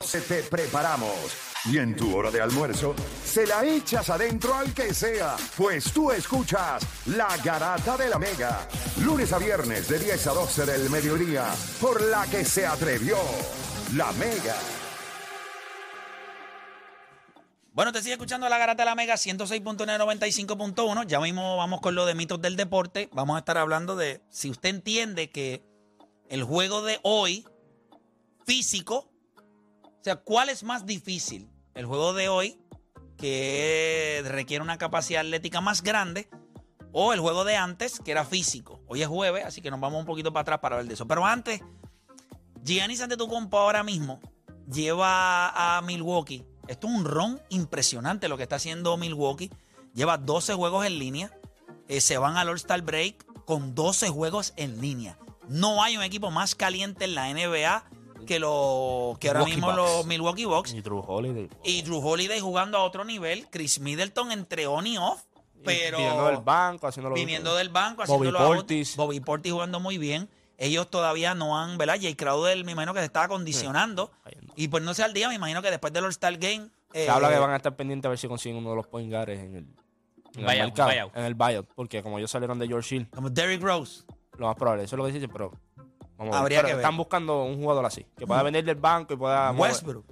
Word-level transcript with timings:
Te 0.00 0.42
preparamos. 0.42 1.36
Y 1.66 1.76
en 1.76 1.94
tu 1.94 2.16
hora 2.16 2.30
de 2.30 2.40
almuerzo, 2.40 2.94
se 3.22 3.46
la 3.46 3.62
echas 3.66 4.08
adentro 4.08 4.54
al 4.54 4.72
que 4.72 4.94
sea, 4.94 5.36
pues 5.58 5.92
tú 5.92 6.10
escuchas 6.10 6.82
La 7.04 7.36
Garata 7.44 7.98
de 7.98 8.08
la 8.08 8.18
Mega, 8.18 8.66
lunes 9.04 9.30
a 9.34 9.38
viernes 9.38 9.88
de 9.88 9.98
10 9.98 10.26
a 10.26 10.32
12 10.32 10.64
del 10.64 10.88
mediodía, 10.88 11.54
por 11.82 12.00
la 12.02 12.26
que 12.26 12.46
se 12.46 12.66
atrevió 12.66 13.18
La 13.94 14.10
Mega. 14.12 14.56
Bueno, 17.74 17.92
te 17.92 18.00
sigue 18.00 18.14
escuchando 18.14 18.48
la 18.48 18.56
Garata 18.56 18.82
de 18.82 18.86
la 18.86 18.94
Mega 18.94 19.16
106.995.1. 19.16 21.06
Ya 21.06 21.20
mismo 21.20 21.58
vamos 21.58 21.82
con 21.82 21.94
lo 21.94 22.06
de 22.06 22.14
mitos 22.14 22.40
del 22.40 22.56
deporte. 22.56 23.10
Vamos 23.12 23.36
a 23.36 23.40
estar 23.40 23.58
hablando 23.58 23.96
de 23.96 24.22
si 24.30 24.48
usted 24.48 24.70
entiende 24.70 25.30
que 25.30 25.62
el 26.30 26.42
juego 26.42 26.80
de 26.80 27.00
hoy, 27.02 27.46
físico, 28.46 29.09
o 30.00 30.04
sea, 30.04 30.16
¿cuál 30.16 30.48
es 30.48 30.62
más 30.62 30.86
difícil? 30.86 31.48
El 31.74 31.86
juego 31.86 32.12
de 32.12 32.28
hoy, 32.28 32.58
que 33.16 34.22
requiere 34.26 34.62
una 34.62 34.78
capacidad 34.78 35.20
atlética 35.20 35.60
más 35.60 35.82
grande, 35.82 36.28
o 36.92 37.12
el 37.12 37.20
juego 37.20 37.44
de 37.44 37.56
antes, 37.56 38.00
que 38.00 38.10
era 38.10 38.24
físico. 38.24 38.80
Hoy 38.88 39.02
es 39.02 39.08
jueves, 39.08 39.44
así 39.44 39.60
que 39.60 39.70
nos 39.70 39.78
vamos 39.78 40.00
un 40.00 40.06
poquito 40.06 40.32
para 40.32 40.42
atrás 40.42 40.58
para 40.58 40.76
hablar 40.76 40.88
de 40.88 40.94
eso. 40.94 41.06
Pero 41.06 41.24
antes, 41.24 41.60
Giannis 42.64 43.00
Antetokounmpo 43.00 43.58
ahora 43.58 43.84
mismo 43.84 44.20
lleva 44.66 45.76
a 45.76 45.80
Milwaukee 45.82 46.44
esto 46.70 46.86
es 46.86 46.94
un 46.94 47.04
ron 47.04 47.42
impresionante 47.48 48.28
lo 48.28 48.36
que 48.36 48.44
está 48.44 48.54
haciendo 48.54 48.96
Milwaukee. 48.96 49.50
Lleva 49.92 50.18
12 50.18 50.54
juegos 50.54 50.86
en 50.86 51.00
línea. 51.00 51.32
Eh, 51.88 52.00
se 52.00 52.16
van 52.16 52.36
al 52.36 52.48
All-Star 52.48 52.82
Break 52.82 53.44
con 53.44 53.74
12 53.74 54.08
juegos 54.10 54.52
en 54.54 54.80
línea. 54.80 55.18
No 55.48 55.82
hay 55.82 55.96
un 55.96 56.04
equipo 56.04 56.30
más 56.30 56.54
caliente 56.54 57.06
en 57.06 57.16
la 57.16 57.28
NBA 57.34 57.90
que, 58.26 58.38
lo, 58.38 59.16
que 59.20 59.28
ahora 59.28 59.44
mismo 59.44 59.72
los 59.72 60.06
Milwaukee 60.06 60.44
Bucks. 60.44 60.72
Y 60.72 60.80
Drew 60.80 61.04
Holiday. 61.06 61.48
Y 61.64 61.82
Drew 61.82 61.98
Holiday 61.98 62.40
jugando 62.40 62.78
a 62.78 62.82
otro 62.82 63.04
nivel. 63.04 63.46
Chris 63.50 63.80
Middleton 63.80 64.32
entre 64.32 64.66
on 64.66 64.86
y 64.86 64.98
off. 64.98 65.22
Pero 65.64 65.98
viniendo 65.98 66.26
del 66.26 66.38
banco, 66.38 66.86
haciéndolo 66.86 67.14
Viniendo 67.14 67.54
del 67.54 67.68
banco, 67.68 68.04
Bobby 68.06 68.30
Portis. 68.32 68.96
Bobby 68.96 69.20
Portis 69.20 69.52
jugando 69.52 69.80
muy 69.80 69.98
bien. 69.98 70.28
Ellos 70.56 70.90
todavía 70.90 71.34
no 71.34 71.58
han, 71.58 71.78
¿verdad? 71.78 71.96
Jay 72.00 72.14
Crowder, 72.14 72.62
me 72.64 72.72
imagino 72.72 72.92
que 72.92 73.00
se 73.00 73.06
está 73.06 73.24
acondicionando. 73.24 74.10
Y 74.56 74.68
pues 74.68 74.82
no 74.82 74.92
sé 74.92 75.02
al 75.02 75.14
día, 75.14 75.28
me 75.28 75.34
imagino 75.34 75.62
que 75.62 75.70
después 75.70 75.92
del 75.92 76.04
All-Star 76.04 76.36
Game. 76.36 76.68
Se 76.92 77.08
habla 77.08 77.30
que 77.30 77.38
van 77.38 77.50
a 77.50 77.56
estar 77.56 77.74
pendientes 77.76 78.06
a 78.06 78.10
ver 78.10 78.18
si 78.18 78.28
consiguen 78.28 78.58
uno 78.58 78.70
de 78.70 78.76
los 78.76 78.86
point 78.86 79.10
guards 79.10 79.32
en 79.32 79.56
el, 79.56 79.66
en 80.34 80.48
el 80.48 80.58
mercado, 80.58 81.10
en 81.14 81.24
el 81.24 81.34
buyout. 81.34 81.66
Porque 81.74 82.02
como 82.02 82.18
ellos 82.18 82.30
salieron 82.30 82.58
de 82.58 82.66
George 82.66 82.96
Hill. 82.96 83.08
Como 83.10 83.30
Derrick 83.30 83.62
Rose. 83.62 84.02
Lo 84.36 84.48
más 84.48 84.56
probable, 84.56 84.84
eso 84.84 84.96
es 84.96 84.98
lo 84.98 85.06
que 85.06 85.12
dicen, 85.12 85.30
pero. 85.32 85.52
Vamos 86.20 86.36
a 86.36 86.42
ver. 86.42 86.66
Están 86.66 86.98
buscando 86.98 87.44
un 87.44 87.56
jugador 87.56 87.86
así, 87.86 88.06
que 88.16 88.26
pueda 88.26 88.42
venir 88.42 88.62
del 88.62 88.76
banco 88.76 89.14
y 89.14 89.16
pueda. 89.16 89.52
Westbrook. 89.52 90.04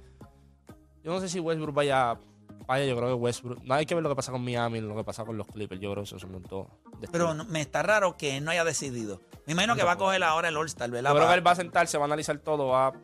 Yo 1.05 1.13
no 1.13 1.21
sé 1.21 1.29
si 1.29 1.39
Westbrook 1.39 1.75
vaya. 1.75 2.19
Vaya, 2.67 2.87
yo 2.87 2.97
creo 2.97 3.09
que 3.09 3.15
Westbrook. 3.15 3.63
No 3.63 3.75
hay 3.75 3.85
que 3.85 3.95
ver 3.95 4.03
lo 4.03 4.09
que 4.09 4.17
pasa 4.17 4.33
con 4.33 4.43
Miami, 4.43 4.81
lo 4.81 4.97
que 4.97 5.05
pasa 5.05 5.27
con 5.27 5.37
los 5.37 5.47
Clippers. 5.47 5.81
Yo 5.83 5.93
creo 5.93 6.05
que 6.05 6.09
eso 6.09 6.19
son 6.19 6.43
todo. 6.45 6.69
Pero 7.13 7.35
me 7.35 7.61
está 7.61 7.83
raro 7.83 8.17
que 8.17 8.39
él 8.39 8.45
no 8.45 8.51
haya 8.51 8.65
decidido. 8.65 9.21
Me 9.47 9.53
imagino 9.53 9.77
que 9.77 9.85
va 9.85 9.93
a 9.93 9.97
coger 9.97 10.23
ahora 10.23 10.49
el 10.49 10.57
All-Star, 10.57 10.91
¿verdad? 10.91 11.11
Yo 11.11 11.17
creo 11.17 11.29
que 11.29 11.35
él 11.35 11.47
va 11.47 11.51
a 11.51 11.57
sentarse, 11.57 11.99
va 11.99 12.05
a 12.05 12.07
analizar 12.07 12.39
todo. 12.39 12.69
Va... 12.69 12.95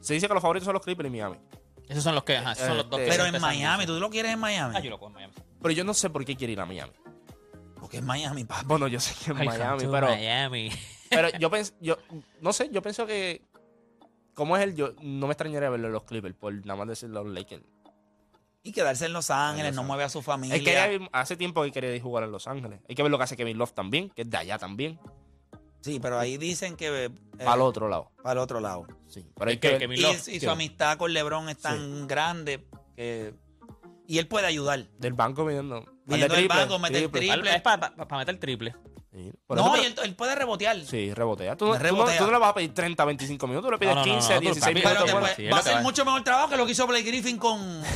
Se 0.00 0.12
dice 0.12 0.28
que 0.28 0.34
los 0.34 0.42
favoritos 0.42 0.66
son 0.66 0.74
los 0.74 0.82
Clippers 0.82 1.08
y 1.08 1.10
Miami. 1.10 1.36
Esos 1.88 2.04
son 2.04 2.14
los 2.14 2.24
que, 2.24 2.36
ajá, 2.36 2.52
esos 2.52 2.66
son 2.66 2.76
los 2.76 2.90
dos. 2.90 3.00
Pero 3.00 3.24
en 3.24 3.40
Miami, 3.40 3.86
¿tú 3.86 3.98
lo 3.98 4.10
quieres 4.10 4.32
en 4.32 4.38
Miami? 4.38 4.74
Ah, 4.76 4.80
yo 4.80 4.90
lo 4.90 4.98
cojo 4.98 5.08
en 5.10 5.14
Miami. 5.14 5.34
Pero 5.60 5.72
yo 5.72 5.84
no 5.84 5.94
sé 5.94 6.10
por 6.10 6.24
qué 6.24 6.36
quiere 6.36 6.52
ir 6.52 6.60
a 6.60 6.66
Miami. 6.66 6.92
Porque 7.80 7.98
es 7.98 8.02
Miami, 8.02 8.44
papá. 8.44 8.62
Bueno, 8.66 8.88
yo 8.88 9.00
sé 9.00 9.14
que 9.14 9.32
es 9.32 9.36
Miami, 9.36 9.84
pero. 9.90 10.06
Miami. 10.08 10.70
Pero 11.12 11.28
yo 11.38 11.50
pienso, 11.50 11.74
yo, 11.80 11.96
no 12.40 12.52
sé, 12.52 12.68
yo 12.72 12.82
pienso 12.82 13.06
que. 13.06 13.42
¿Cómo 14.34 14.56
es 14.56 14.62
él? 14.62 14.74
Yo 14.74 14.94
no 15.02 15.26
me 15.26 15.32
extrañaría 15.32 15.68
verlo 15.68 15.88
en 15.88 15.92
los 15.92 16.04
Clippers, 16.04 16.34
por 16.34 16.54
nada 16.64 16.76
más 16.76 16.88
decir 16.88 17.10
los 17.10 17.26
Lakers. 17.26 17.64
Y 18.64 18.72
quedarse 18.72 19.06
en 19.06 19.12
Los 19.12 19.30
Ángeles, 19.30 19.74
no 19.74 19.82
mueve 19.82 20.04
a 20.04 20.08
su 20.08 20.22
familia. 20.22 20.56
Es 20.56 20.62
que 20.62 21.08
hace 21.12 21.36
tiempo 21.36 21.62
que 21.64 21.72
quería 21.72 22.00
jugar 22.00 22.24
en 22.24 22.30
Los 22.30 22.46
Ángeles. 22.46 22.80
Hay 22.88 22.94
que 22.94 23.02
ver 23.02 23.10
lo 23.10 23.18
que 23.18 23.24
hace 23.24 23.36
Kevin 23.36 23.58
Love 23.58 23.72
también, 23.72 24.08
que 24.10 24.22
es 24.22 24.30
de 24.30 24.36
allá 24.36 24.58
también. 24.58 25.00
Sí, 25.80 25.98
pero 26.00 26.18
ahí 26.18 26.38
dicen 26.38 26.76
que. 26.76 27.06
Eh, 27.06 27.10
para 27.38 27.54
el 27.56 27.62
otro 27.62 27.88
lado. 27.88 28.12
Para 28.22 28.32
el 28.32 28.38
otro 28.38 28.60
lado. 28.60 28.86
Sí. 29.08 29.26
Pero 29.36 29.50
hay 29.50 29.58
que, 29.58 29.88
y, 30.28 30.40
su 30.40 30.48
amistad 30.48 30.96
con 30.96 31.12
LeBron 31.12 31.48
es 31.48 31.58
tan 31.58 32.06
grande 32.06 32.64
que. 32.94 33.34
Y 34.06 34.18
él 34.18 34.28
puede 34.28 34.46
ayudar. 34.46 34.86
Del 34.98 35.12
banco 35.14 35.44
viniendo. 35.44 35.84
Viniendo 36.06 36.34
del 36.34 36.48
banco, 36.48 36.78
meter 36.78 37.10
triple. 37.10 37.32
triple. 37.32 37.56
Es 37.56 37.62
para 37.62 38.18
meter 38.18 38.38
triple. 38.38 38.74
No, 39.48 39.76
y 39.76 39.84
él, 39.84 40.14
puede 40.14 40.34
rebotear. 40.34 40.80
Sí, 40.86 41.12
rebotea. 41.12 41.56
Tú, 41.56 41.72
rebotea. 41.74 42.18
Tú, 42.18 42.24
no, 42.24 42.32
le 42.32 42.38
vas 42.38 42.50
a 42.50 42.54
pedir 42.54 42.72
30, 42.72 43.04
25 43.04 43.46
minutos, 43.46 43.68
tú 43.68 43.72
le 43.72 43.78
pides 43.78 44.02
15, 44.02 44.40
16 44.40 44.74
minutos. 44.74 45.14
va 45.52 45.56
a 45.56 45.60
hacer 45.60 45.82
mucho 45.82 46.04
mejor 46.04 46.24
trabajo 46.24 46.48
que 46.48 46.56
lo 46.56 46.64
que 46.64 46.72
hizo 46.72 46.86
Blake 46.86 47.04
Griffin 47.04 47.38
con. 47.38 47.82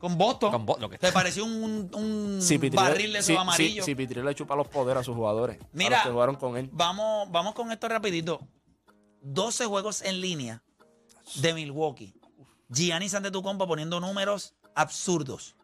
Con 0.00 0.16
Boston. 0.16 0.64
Con 0.64 0.80
lo 0.80 0.88
que... 0.88 0.96
Te 0.96 1.12
pareció 1.12 1.44
un, 1.44 1.90
un 1.92 2.40
barril 2.72 3.12
de 3.12 3.22
su 3.22 3.38
amarillo. 3.38 3.84
Si, 3.84 3.94
sí, 3.94 4.06
le 4.06 4.34
chupa 4.34 4.56
los 4.56 4.66
poderes 4.66 5.02
a 5.02 5.04
sus 5.04 5.14
jugadores. 5.14 5.58
Mira, 5.74 6.02
que 6.02 6.08
jugaron 6.08 6.36
con 6.36 6.56
él. 6.56 6.70
Vamos, 6.72 7.30
vamos 7.30 7.52
con 7.52 7.70
esto 7.70 7.86
rapidito. 7.86 8.40
12 9.20 9.66
juegos 9.66 10.00
en 10.00 10.22
línea 10.22 10.62
de 11.34 11.52
Milwaukee. 11.52 12.14
Giannis 12.70 13.12
Antetokounmpo 13.12 13.68
poniendo 13.68 14.00
números 14.00 14.54
absurdos. 14.74 15.54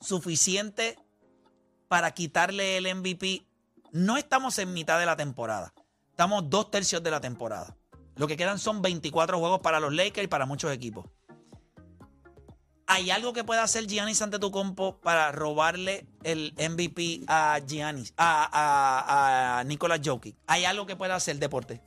Suficiente 0.00 0.98
para 1.86 2.10
quitarle 2.10 2.78
el 2.78 2.92
MVP. 2.92 3.46
No 3.94 4.16
estamos 4.16 4.58
en 4.58 4.72
mitad 4.72 4.98
de 4.98 5.06
la 5.06 5.14
temporada. 5.14 5.72
Estamos 6.10 6.50
dos 6.50 6.68
tercios 6.68 7.00
de 7.04 7.12
la 7.12 7.20
temporada. 7.20 7.76
Lo 8.16 8.26
que 8.26 8.36
quedan 8.36 8.58
son 8.58 8.82
24 8.82 9.38
juegos 9.38 9.60
para 9.60 9.78
los 9.78 9.94
Lakers 9.94 10.24
y 10.24 10.26
para 10.26 10.46
muchos 10.46 10.72
equipos. 10.72 11.06
¿Hay 12.88 13.12
algo 13.12 13.32
que 13.32 13.44
pueda 13.44 13.62
hacer 13.62 13.86
Giannis 13.86 14.20
Antetokounmpo 14.20 14.98
para 15.00 15.30
robarle 15.30 16.08
el 16.24 16.54
MVP 16.58 17.20
a 17.28 17.60
Giannis, 17.64 18.12
a, 18.16 18.48
a, 18.50 19.60
a 19.60 19.64
Nicolas 19.64 20.00
Jokic? 20.04 20.34
¿Hay 20.48 20.64
algo 20.64 20.86
que 20.86 20.96
pueda 20.96 21.14
hacer 21.14 21.38
deporte? 21.38 21.80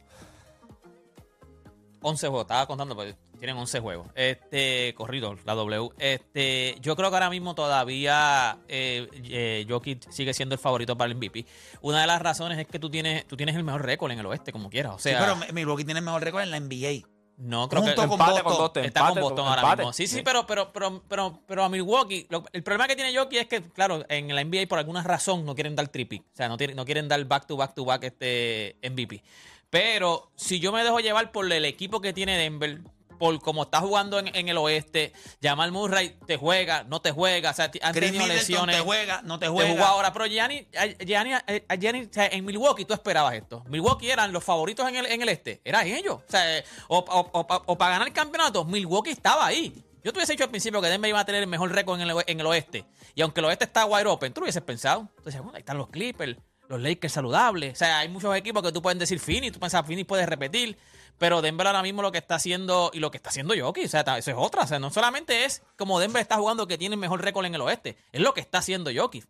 11 2.01 2.27
juegos, 2.27 2.43
estaba 2.43 2.65
contando, 2.67 2.95
pues 2.95 3.15
tienen 3.37 3.57
11 3.57 3.79
juegos. 3.79 4.07
Este, 4.15 4.93
corrido, 4.95 5.35
la 5.45 5.55
W. 5.55 5.89
Este, 5.97 6.77
yo 6.81 6.95
creo 6.95 7.09
que 7.09 7.15
ahora 7.15 7.29
mismo 7.29 7.55
todavía 7.55 8.57
eh, 8.67 9.07
eh, 9.25 9.65
Jokic 9.67 10.09
sigue 10.09 10.33
siendo 10.33 10.55
el 10.55 10.59
favorito 10.59 10.97
para 10.97 11.11
el 11.11 11.17
MVP. 11.17 11.45
Una 11.81 12.01
de 12.01 12.07
las 12.07 12.21
razones 12.21 12.57
es 12.59 12.67
que 12.67 12.79
tú 12.79 12.89
tienes, 12.89 13.27
tú 13.27 13.37
tienes 13.37 13.55
el 13.55 13.63
mejor 13.63 13.85
récord 13.85 14.11
en 14.11 14.19
el 14.19 14.25
oeste, 14.25 14.51
como 14.51 14.69
quieras. 14.69 14.95
O 14.95 14.99
sea, 14.99 15.19
sí, 15.19 15.25
pero 15.25 15.53
Milwaukee 15.53 15.85
tiene 15.85 15.99
el 15.99 16.05
mejor 16.05 16.23
récord 16.23 16.43
en 16.43 16.51
la 16.51 16.59
NBA. 16.59 17.07
No, 17.37 17.69
creo 17.69 17.85
que 17.85 17.93
con 17.93 18.09
Boston. 18.09 18.43
Con 18.43 18.57
Boston, 18.57 18.85
está 18.85 19.09
con 19.09 19.21
Boston 19.21 19.47
ahora 19.47 19.75
mismo. 19.75 19.93
Sí, 19.93 20.07
sí, 20.07 20.23
pero, 20.23 20.47
pero, 20.47 20.73
pero, 20.73 21.03
pero, 21.07 21.39
pero 21.45 21.63
a 21.63 21.69
Milwaukee, 21.69 22.27
el 22.51 22.63
problema 22.63 22.87
que 22.87 22.95
tiene 22.95 23.15
Jokic 23.15 23.41
es 23.41 23.47
que, 23.47 23.61
claro, 23.69 24.03
en 24.09 24.33
la 24.33 24.43
NBA 24.43 24.65
por 24.67 24.79
alguna 24.79 25.03
razón 25.03 25.45
no 25.45 25.53
quieren 25.53 25.75
dar 25.75 25.87
triple. 25.87 26.23
O 26.33 26.35
sea, 26.35 26.47
no, 26.47 26.57
no 26.57 26.85
quieren 26.85 27.07
dar 27.07 27.23
back 27.25 27.45
to 27.45 27.55
back 27.55 27.75
to 27.75 27.85
back 27.85 28.03
este 28.03 28.77
MVP. 28.81 29.23
Pero 29.69 30.31
si 30.35 30.59
yo 30.59 30.71
me 30.71 30.83
dejo 30.83 30.99
llevar 30.99 31.31
por 31.31 31.51
el 31.51 31.65
equipo 31.65 32.01
que 32.01 32.13
tiene 32.13 32.37
Denver, 32.37 32.81
por 33.17 33.39
cómo 33.41 33.63
está 33.63 33.79
jugando 33.79 34.19
en, 34.19 34.47
el 34.47 34.57
oeste. 34.57 35.13
Jamal 35.41 35.71
Murray 35.71 36.17
te 36.25 36.37
juega, 36.37 36.83
no 36.83 37.01
te 37.01 37.11
juega. 37.11 37.51
O 37.51 37.53
sea, 37.53 37.71
han 37.81 37.93
tenido 37.93 38.25
lesiones. 38.27 38.77
te 38.77 38.81
juega, 38.81 39.21
no 39.23 39.39
te 39.39 39.47
juega. 39.47 39.75
Te 39.75 39.81
ahora. 39.81 40.13
Pero 40.13 40.25
Gianni, 40.27 40.67
Gianni, 41.05 41.31
Gianni 41.79 42.09
en 42.15 42.45
Milwaukee 42.45 42.85
tú 42.85 42.93
esperabas 42.93 43.33
esto. 43.35 43.63
Milwaukee 43.67 44.09
eran 44.09 44.31
los 44.31 44.43
favoritos 44.43 44.87
en 44.87 44.95
el, 44.95 45.05
en 45.07 45.21
el 45.21 45.29
este. 45.29 45.61
Eran 45.63 45.87
ellos. 45.87 46.15
O 46.15 46.31
sea, 46.31 46.63
o, 46.87 47.77
para 47.77 47.91
ganar 47.91 48.07
el 48.07 48.13
campeonato, 48.13 48.63
Milwaukee 48.65 49.11
estaba 49.11 49.45
ahí. 49.45 49.83
Yo 50.03 50.13
te 50.13 50.19
hubiese 50.19 50.33
dicho 50.33 50.45
al 50.45 50.49
principio 50.49 50.81
que 50.81 50.87
Denver 50.87 51.09
iba 51.09 51.19
a 51.19 51.25
tener 51.25 51.41
el 51.41 51.49
mejor 51.49 51.71
récord 51.71 51.99
en 51.99 52.09
el, 52.09 52.15
en 52.25 52.39
el 52.39 52.45
oeste. 52.45 52.85
Y 53.13 53.21
aunque 53.21 53.41
el 53.41 53.45
oeste 53.45 53.65
está 53.65 53.85
wide 53.85 54.05
open, 54.05 54.31
tú 54.31 54.41
lo 54.41 54.45
hubieses 54.45 54.61
pensado. 54.61 55.09
Entonces, 55.17 55.41
bueno, 55.41 55.55
ahí 55.55 55.61
están 55.61 55.77
los 55.77 55.89
Clippers, 55.89 56.37
los 56.69 56.81
Lakers 56.81 57.13
saludables. 57.13 57.73
O 57.73 57.75
sea, 57.75 57.99
hay 57.99 58.09
muchos 58.09 58.35
equipos 58.35 58.63
que 58.63 58.71
tú 58.71 58.81
puedes 58.81 58.97
decir 58.99 59.19
Fini, 59.19 59.51
tú 59.51 59.59
piensas 59.59 59.85
Fini 59.85 60.03
puedes 60.03 60.27
repetir. 60.27 60.77
Pero 61.17 61.41
Denver 61.41 61.65
ahora 61.65 61.81
mismo 61.81 62.03
lo 62.03 62.11
que 62.11 62.19
está 62.19 62.35
haciendo 62.35 62.91
y 62.93 62.99
lo 62.99 63.09
que 63.09 63.17
está 63.17 63.29
haciendo 63.29 63.55
Jokic, 63.59 63.85
o 63.85 63.87
sea, 63.87 64.01
eso 64.17 64.29
es 64.31 64.37
otra. 64.37 64.63
O 64.63 64.67
sea, 64.67 64.77
no 64.77 64.91
solamente 64.91 65.45
es 65.45 65.63
como 65.75 65.99
Denver 65.99 66.21
está 66.21 66.35
jugando 66.37 66.67
que 66.67 66.77
tiene 66.77 66.93
el 66.93 66.99
mejor 67.01 67.23
récord 67.23 67.45
en 67.45 67.55
el 67.55 67.61
oeste, 67.61 67.97
es 68.11 68.21
lo 68.21 68.33
que 68.35 68.41
está 68.41 68.59
haciendo 68.59 68.91
Jokic. 68.95 69.25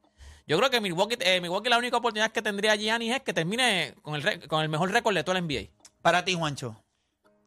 Yo 0.48 0.58
creo 0.58 0.70
que 0.70 0.82
Milwaukee, 0.82 1.18
eh, 1.22 1.40
Milwaukee 1.42 1.70
la 1.70 1.78
única 1.78 1.96
oportunidad 1.98 2.32
que 2.32 2.42
tendría 2.42 2.76
Giannis 2.76 3.16
es 3.16 3.22
que 3.22 3.34
termine 3.34 3.96
con 4.02 4.16
el, 4.16 4.48
con 4.48 4.62
el 4.64 4.70
mejor 4.70 4.92
récord 4.92 5.14
de 5.16 5.24
todo 5.24 5.36
el 5.38 5.44
NBA. 5.46 5.70
Para 6.02 6.24
ti, 6.26 6.34
Juancho. 6.36 6.82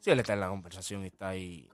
Sí, 0.00 0.10
él 0.10 0.20
está 0.20 0.32
en 0.34 0.40
la 0.40 0.48
conversación 0.48 1.04
y 1.04 1.08
está 1.08 1.28
ahí. 1.30 1.68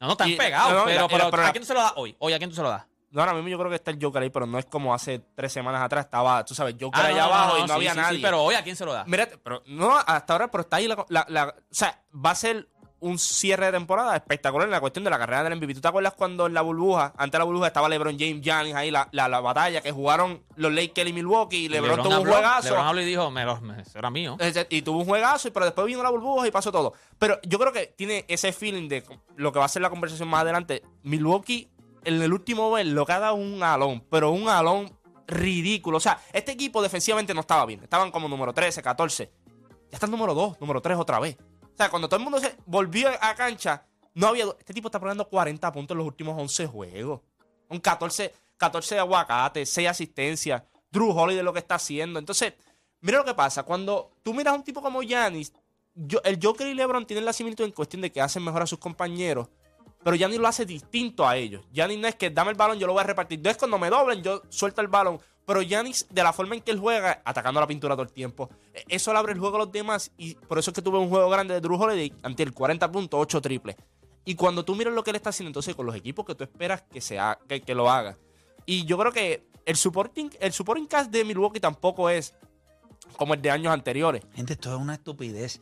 No, 0.00 0.06
no, 0.08 0.12
están 0.12 0.30
Y- 0.30 0.36
pegados. 0.36 0.72
no, 0.72 0.78
no, 0.80 0.84
pero, 0.86 1.00
la- 1.02 1.08
pero, 1.08 1.30
pero 1.30 1.42
¿a 1.42 1.46
la- 1.46 1.52
quién 1.52 1.62
tú 1.62 1.66
se 1.68 1.74
lo 1.74 1.80
das 1.80 1.92
hoy? 1.96 2.16
Hoy, 2.18 2.32
¿a 2.32 2.38
quién 2.38 2.50
tú 2.50 2.56
se 2.56 2.62
lo 2.62 2.70
das? 2.70 2.86
No, 3.10 3.20
ahora 3.20 3.34
mismo 3.34 3.48
yo 3.48 3.58
creo 3.58 3.70
que 3.70 3.76
está 3.76 3.90
el 3.90 3.98
Joker 4.00 4.22
ahí, 4.22 4.30
pero 4.30 4.46
no 4.46 4.58
es 4.58 4.66
como 4.66 4.94
hace 4.94 5.20
tres 5.34 5.52
semanas 5.52 5.82
atrás 5.82 6.04
estaba, 6.04 6.44
tú 6.44 6.54
sabes, 6.54 6.76
Joker 6.80 7.00
Ah, 7.04 7.08
allá 7.08 7.24
abajo 7.24 7.58
y 7.58 7.60
no 7.62 7.66
sí, 7.66 7.72
había 7.72 7.90
sí, 7.92 7.96
sí, 7.98 8.02
nadie. 8.04 8.20
pero 8.22 8.42
hoy, 8.42 8.54
¿a 8.54 8.62
quién 8.62 8.76
se 8.76 8.84
lo 8.84 8.92
das? 8.92 9.06
Mira, 9.08 9.28
pero 9.42 9.62
no 9.66 9.96
hasta 9.96 10.32
ahora, 10.32 10.48
pero 10.50 10.62
está 10.62 10.76
ahí 10.76 10.86
la, 10.86 11.04
la- 11.08 11.26
la- 11.28 11.48
O 11.48 11.52
sea, 11.74 12.00
va 12.14 12.30
a 12.30 12.34
ser 12.36 12.68
un 13.02 13.18
cierre 13.18 13.64
de 13.66 13.72
temporada 13.72 14.14
espectacular 14.14 14.66
en 14.68 14.72
la 14.72 14.78
cuestión 14.80 15.02
de 15.04 15.08
la 15.10 15.18
carrera 15.18 15.42
del 15.42 15.56
MVP. 15.56 15.72
¿Tú 15.72 15.80
te 15.80 15.88
acuerdas 15.88 16.12
cuando 16.12 16.46
en 16.46 16.52
la 16.52 16.60
burbuja, 16.60 17.14
antes 17.16 17.32
de 17.32 17.38
la 17.38 17.44
burbuja 17.44 17.68
estaba 17.68 17.88
LeBron 17.88 18.18
James, 18.18 18.42
Giannis 18.42 18.74
ahí, 18.74 18.90
la, 18.90 19.08
la, 19.12 19.26
la 19.26 19.40
batalla 19.40 19.80
que 19.80 19.90
jugaron 19.90 20.42
los 20.56 20.70
Lakers 20.70 21.08
y 21.08 21.12
Milwaukee 21.14 21.64
y 21.64 21.68
LeBron, 21.70 22.02
tuvo 22.02 22.20
un 22.20 22.26
juegazo? 22.28 22.68
LeBron 22.68 22.86
habló 22.86 23.00
y 23.00 23.04
dijo, 23.06 23.30
me 23.30 23.44
lo- 23.46 23.58
me- 23.62 23.80
eso 23.80 23.98
era 23.98 24.10
mío. 24.10 24.36
Y 24.68 24.82
tuvo 24.82 24.98
un 24.98 25.06
juegazo, 25.06 25.48
y- 25.48 25.50
pero 25.50 25.64
después 25.64 25.86
vino 25.86 26.02
la 26.02 26.10
burbuja 26.10 26.46
y 26.46 26.50
pasó 26.50 26.70
todo. 26.70 26.92
Pero 27.18 27.40
yo 27.42 27.58
creo 27.58 27.72
que 27.72 27.86
tiene 27.86 28.26
ese 28.28 28.52
feeling 28.52 28.86
de 28.88 29.02
lo 29.36 29.50
que 29.50 29.58
va 29.58 29.64
a 29.64 29.68
ser 29.68 29.80
la 29.80 29.88
conversación 29.88 30.28
más 30.28 30.42
adelante. 30.42 30.82
Milwaukee, 31.02 31.70
en 32.04 32.20
el 32.22 32.32
último 32.32 32.76
lo 32.78 33.06
que 33.06 33.12
ha 33.12 33.18
dado 33.20 33.34
un 33.34 33.62
alón, 33.62 34.04
pero 34.10 34.30
un 34.30 34.48
alón 34.48 34.96
ridículo. 35.26 35.98
O 35.98 36.00
sea, 36.00 36.20
este 36.32 36.52
equipo 36.52 36.82
defensivamente 36.82 37.34
no 37.34 37.40
estaba 37.40 37.64
bien. 37.66 37.82
Estaban 37.82 38.10
como 38.10 38.28
número 38.28 38.52
13, 38.52 38.82
14. 38.82 39.32
Ya 39.90 39.96
está 39.96 40.06
el 40.06 40.12
número 40.12 40.34
2, 40.34 40.60
número 40.60 40.80
3 40.80 40.98
otra 40.98 41.18
vez. 41.20 41.36
O 41.62 41.76
sea, 41.76 41.88
cuando 41.90 42.08
todo 42.08 42.18
el 42.18 42.24
mundo 42.24 42.38
se 42.40 42.56
volvió 42.66 43.08
a 43.20 43.34
cancha, 43.34 43.86
no 44.14 44.28
había. 44.28 44.44
Este 44.58 44.74
tipo 44.74 44.88
está 44.88 44.98
poniendo 45.00 45.28
40 45.28 45.72
puntos 45.72 45.94
en 45.94 45.98
los 45.98 46.06
últimos 46.06 46.38
11 46.38 46.66
juegos. 46.66 47.20
Un 47.68 47.78
14, 47.78 48.34
14 48.56 48.94
de 48.96 49.00
aguacate, 49.00 49.64
6 49.66 49.88
asistencias. 49.88 50.62
Drew 50.90 51.10
Holiday 51.10 51.42
lo 51.44 51.52
que 51.52 51.60
está 51.60 51.76
haciendo. 51.76 52.18
Entonces, 52.18 52.54
mira 53.00 53.18
lo 53.18 53.24
que 53.24 53.34
pasa. 53.34 53.62
Cuando 53.62 54.10
tú 54.22 54.34
miras 54.34 54.52
a 54.52 54.56
un 54.56 54.64
tipo 54.64 54.82
como 54.82 55.02
yo- 55.94 56.20
el 56.24 56.38
Joker 56.42 56.66
y 56.66 56.74
LeBron 56.74 57.06
tienen 57.06 57.24
la 57.24 57.32
similitud 57.32 57.64
en 57.64 57.72
cuestión 57.72 58.02
de 58.02 58.10
que 58.10 58.20
hacen 58.20 58.44
mejor 58.44 58.62
a 58.62 58.66
sus 58.66 58.78
compañeros. 58.78 59.48
Pero 60.02 60.16
Giannis 60.16 60.38
lo 60.38 60.48
hace 60.48 60.64
distinto 60.64 61.26
a 61.28 61.36
ellos. 61.36 61.62
Giannis 61.72 61.98
no 61.98 62.08
es 62.08 62.14
que 62.14 62.30
dame 62.30 62.50
el 62.52 62.56
balón, 62.56 62.78
yo 62.78 62.86
lo 62.86 62.94
voy 62.94 63.00
a 63.00 63.04
repartir. 63.06 63.40
No 63.42 63.50
es 63.50 63.56
cuando 63.56 63.78
me 63.78 63.90
doblen, 63.90 64.22
yo 64.22 64.42
suelto 64.48 64.80
el 64.80 64.88
balón. 64.88 65.20
Pero 65.44 65.60
Giannis, 65.62 66.06
de 66.10 66.22
la 66.22 66.32
forma 66.32 66.54
en 66.54 66.62
que 66.62 66.70
él 66.70 66.78
juega, 66.78 67.20
atacando 67.24 67.60
la 67.60 67.66
pintura 67.66 67.94
todo 67.94 68.04
el 68.04 68.12
tiempo, 68.12 68.48
eh, 68.72 68.84
eso 68.88 69.12
le 69.12 69.18
abre 69.18 69.32
el 69.32 69.38
juego 69.40 69.56
a 69.56 69.60
los 69.60 69.72
demás. 69.72 70.10
Y 70.16 70.34
por 70.36 70.58
eso 70.58 70.70
es 70.70 70.74
que 70.74 70.80
tuve 70.82 70.98
un 70.98 71.08
juego 71.08 71.28
grande 71.28 71.54
de 71.54 71.60
Drew 71.60 71.74
Holiday 71.80 72.12
ante 72.22 72.42
el 72.42 72.52
40 72.54 72.90
puntos, 72.90 73.20
8 73.20 73.40
triples. 73.42 73.76
Y 74.24 74.34
cuando 74.36 74.64
tú 74.64 74.74
miras 74.76 74.94
lo 74.94 75.02
que 75.02 75.10
él 75.10 75.16
está 75.16 75.30
haciendo, 75.30 75.48
entonces 75.48 75.74
con 75.74 75.86
los 75.86 75.94
equipos 75.94 76.24
que 76.24 76.34
tú 76.34 76.44
esperas 76.44 76.82
que, 76.82 77.00
se 77.00 77.18
ha- 77.18 77.38
que, 77.48 77.60
que 77.62 77.74
lo 77.74 77.90
haga. 77.90 78.16
Y 78.66 78.84
yo 78.84 78.96
creo 78.96 79.12
que 79.12 79.44
el 79.66 79.76
supporting, 79.76 80.30
el 80.40 80.52
supporting 80.52 80.86
cast 80.86 81.10
de 81.10 81.24
Milwaukee 81.24 81.60
tampoco 81.60 82.08
es 82.08 82.34
como 83.16 83.34
el 83.34 83.42
de 83.42 83.50
años 83.50 83.72
anteriores. 83.72 84.22
Gente, 84.34 84.52
esto 84.54 84.72
es 84.74 84.80
una 84.80 84.94
estupidez. 84.94 85.60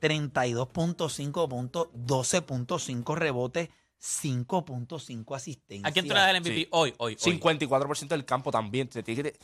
32.5 0.00 1.48
puntos, 1.48 1.88
12.5 2.06 3.14
rebotes, 3.16 3.68
5.5 4.00 5.34
asistencias. 5.34 5.88
¿A 5.90 5.92
quién 5.92 6.06
tú 6.06 6.14
le 6.14 6.20
das 6.20 6.30
el 6.30 6.36
MVP 6.40 6.54
Sí. 6.54 6.68
hoy, 6.70 6.94
hoy, 6.98 7.16
hoy? 7.20 7.32
54% 7.38 8.08
del 8.08 8.24
campo 8.24 8.50
también. 8.50 8.88
Te 8.88 9.02
tiene 9.02 9.22
que- 9.24 9.38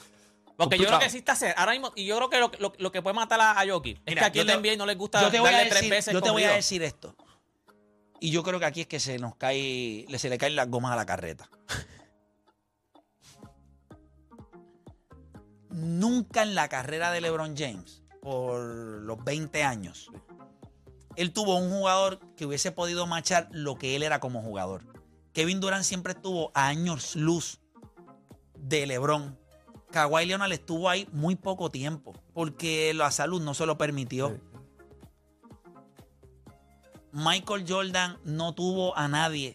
Porque 0.57 0.79
yo 0.79 0.87
creo 0.87 1.01
que 1.01 1.11
sí 1.11 1.19
está 1.19 1.35
cerca. 1.35 1.59
Ahora 1.61 1.73
mismo, 1.73 1.93
y 1.97 2.07
yo 2.07 2.17
creo 2.17 2.31
que 2.31 2.39
lo, 2.39 2.51
lo- 2.61 2.73
lo 2.79 2.93
que 2.93 3.03
puede 3.03 3.15
matar 3.15 3.41
a, 3.41 3.61
a 3.61 3.67
Jokic 3.69 3.97
es 3.99 4.03
Mira, 4.07 4.21
que 4.23 4.27
aquí 4.27 4.41
en 4.41 4.47
la 4.47 4.55
NBA 4.55 4.77
no 4.77 4.87
les 4.87 4.97
gusta 4.97 5.21
yo 5.21 5.31
te 5.31 5.41
voy 5.41 5.49
a 5.49 5.53
darle 5.53 5.67
tres 5.71 5.81
decir, 5.81 5.91
veces 5.91 6.13
yo 6.15 6.23
te 6.23 6.31
voy 6.31 6.45
a 6.45 6.53
decir 6.53 6.83
esto. 6.85 7.17
Y 8.21 8.31
yo 8.31 8.43
creo 8.45 8.61
que 8.61 8.65
aquí 8.67 8.81
es 8.83 8.87
que 8.87 9.01
se 9.01 9.19
nos 9.19 9.35
cae, 9.37 10.07
se 10.17 10.29
le 10.31 10.39
caen 10.39 10.55
las 10.55 10.71
gomas 10.71 10.93
a 10.93 10.97
la 10.97 11.05
carreta. 11.05 11.51
Nunca 15.71 16.43
en 16.43 16.55
la 16.55 16.69
carrera 16.69 17.11
de 17.11 17.21
LeBron 17.21 17.57
James, 17.57 18.03
por 18.23 18.61
los 18.61 19.23
20 19.25 19.65
años, 19.65 20.11
él 21.17 21.33
tuvo 21.33 21.57
un 21.57 21.71
jugador 21.71 22.19
que 22.37 22.47
hubiese 22.47 22.73
podido 22.73 23.07
machar 23.07 23.49
lo 23.53 23.77
que 23.77 23.97
él 23.97 24.03
era 24.03 24.21
como 24.21 24.43
jugador. 24.43 24.83
Kevin 25.33 25.61
Durant 25.61 25.85
siempre 25.85 26.13
estuvo 26.13 26.51
a 26.55 26.69
años 26.69 27.17
luz 27.17 27.61
de 28.57 28.87
LeBron. 28.87 29.39
Kawhi 29.91 30.27
Leonard 30.27 30.53
estuvo 30.53 30.89
ahí 30.89 31.09
muy 31.13 31.37
poco 31.37 31.71
tiempo 31.71 32.15
porque 32.33 32.93
la 32.95 33.11
salud 33.11 33.43
no 33.43 33.55
se 33.55 33.67
lo 33.67 33.79
permitió. 33.79 34.41
Michael 37.13 37.65
Jordan 37.69 38.19
no 38.25 38.55
tuvo 38.55 38.97
a 38.97 39.07
nadie. 39.07 39.55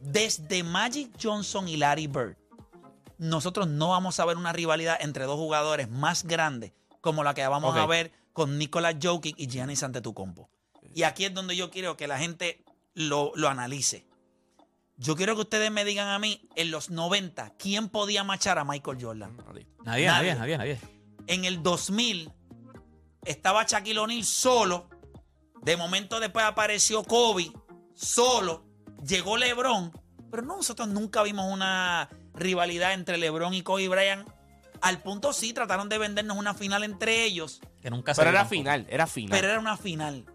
Desde 0.00 0.62
Magic 0.62 1.10
Johnson 1.20 1.66
y 1.66 1.76
Larry 1.76 2.06
Bird, 2.06 2.36
nosotros 3.18 3.66
no 3.66 3.88
vamos 3.88 4.20
a 4.20 4.24
ver 4.24 4.36
una 4.36 4.52
rivalidad 4.52 4.98
entre 5.00 5.24
dos 5.24 5.36
jugadores 5.36 5.90
más 5.90 6.24
grandes 6.24 6.72
como 7.00 7.24
la 7.24 7.34
que 7.34 7.46
vamos 7.46 7.76
a 7.76 7.86
ver 7.86 8.12
con 8.34 8.58
Nicolas 8.58 8.96
Jokic 9.02 9.38
y 9.38 9.46
Giannis 9.46 9.82
Antetokounmpo. 9.82 10.50
Y 10.94 11.04
aquí 11.04 11.24
es 11.24 11.32
donde 11.32 11.56
yo 11.56 11.70
quiero 11.70 11.96
que 11.96 12.06
la 12.06 12.18
gente 12.18 12.62
lo, 12.92 13.32
lo 13.36 13.48
analice. 13.48 14.06
Yo 14.96 15.16
quiero 15.16 15.34
que 15.34 15.40
ustedes 15.42 15.70
me 15.70 15.84
digan 15.84 16.08
a 16.08 16.18
mí, 16.18 16.46
en 16.54 16.70
los 16.70 16.90
90, 16.90 17.54
¿quién 17.58 17.88
podía 17.88 18.22
machar 18.22 18.58
a 18.58 18.64
Michael 18.64 18.98
Jordan? 19.00 19.36
Nadie, 19.36 19.66
Nadie. 19.84 20.06
nadie, 20.06 20.34
nadie, 20.34 20.58
nadie. 20.58 20.78
En 21.26 21.44
el 21.46 21.62
2000 21.62 22.30
estaba 23.24 23.64
Shaquille 23.64 23.98
O'Neal 23.98 24.24
solo. 24.24 24.88
De 25.62 25.76
momento 25.76 26.20
después 26.20 26.44
apareció 26.44 27.02
Kobe 27.02 27.50
solo. 27.94 28.64
Llegó 29.06 29.36
LeBron. 29.36 29.90
Pero 30.30 30.42
no, 30.42 30.56
nosotros 30.56 30.88
nunca 30.88 31.22
vimos 31.22 31.52
una 31.52 32.08
rivalidad 32.34 32.92
entre 32.92 33.16
LeBron 33.16 33.54
y 33.54 33.62
Kobe 33.62 33.88
Bryant. 33.88 34.28
Al 34.84 35.00
punto 35.02 35.32
sí, 35.32 35.52
trataron 35.52 35.88
de 35.88 35.98
vendernos 35.98 36.36
una 36.36 36.54
final 36.54 36.84
entre 36.84 37.24
ellos. 37.24 37.60
Que 37.82 37.90
nunca 37.90 38.14
se 38.14 38.20
Pero 38.20 38.30
era 38.30 38.44
final, 38.44 38.86
era 38.90 39.06
final. 39.06 39.30
Pero 39.38 39.48
era 39.50 39.58
una 39.60 39.76
final. 39.76 40.26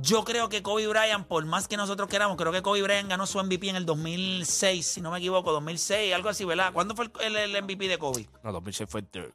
Yo 0.00 0.24
creo 0.24 0.48
que 0.48 0.60
Kobe 0.62 0.88
Bryant, 0.88 1.26
por 1.28 1.44
más 1.46 1.68
que 1.68 1.76
nosotros 1.76 2.08
queramos, 2.08 2.36
creo 2.36 2.50
que 2.50 2.62
Kobe 2.62 2.82
Bryant 2.82 3.08
ganó 3.08 3.26
su 3.26 3.38
MVP 3.38 3.68
en 3.68 3.76
el 3.76 3.86
2006, 3.86 4.84
si 4.84 5.00
no 5.00 5.12
me 5.12 5.18
equivoco, 5.18 5.52
2006, 5.52 6.12
algo 6.14 6.28
así, 6.28 6.44
¿verdad? 6.44 6.72
¿Cuándo 6.72 6.96
fue 6.96 7.10
el, 7.20 7.36
el- 7.36 7.54
el 7.54 7.62
MVP 7.62 7.86
de 7.86 7.96
Kobe? 7.98 8.28
No, 8.42 8.50
2006 8.52 8.90
fue 8.90 9.02
Dirk. 9.02 9.34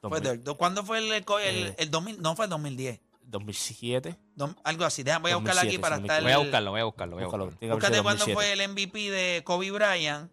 Fue 0.00 0.20
2000 0.20 0.42
Dirk. 0.42 0.56
¿Cuándo 0.56 0.84
fue 0.84 0.98
el, 0.98 1.12
el, 1.12 1.24
el- 1.44 1.66
Eh. 1.68 1.74
el 1.78 1.90
2000? 1.92 2.20
No, 2.20 2.34
fue 2.34 2.46
el 2.46 2.50
2010. 2.50 3.00
2007. 3.22 4.16
Dom- 4.36 4.56
algo 4.64 4.84
así. 4.84 5.04
Deja- 5.04 5.18
voy 5.18 5.30
a 5.30 5.36
buscarlo 5.36 5.60
aquí 5.60 5.76
2007, 5.76 5.80
para 5.80 5.96
estar. 5.96 6.22
Voy 6.24 6.32
a 6.32 6.38
buscarlo, 6.38 6.70
voy 6.72 6.80
a 6.80 6.84
buscarlo, 6.84 7.14
voy 7.16 7.22
a 7.22 7.26
buscarlo. 7.26 7.46
Búscate 7.46 8.02
cuándo 8.02 8.24
2007. 8.26 8.34
fue 8.34 8.52
el 8.52 8.68
MVP 8.68 9.10
de 9.10 9.42
Kobe 9.44 9.70
Bryant. 9.70 10.32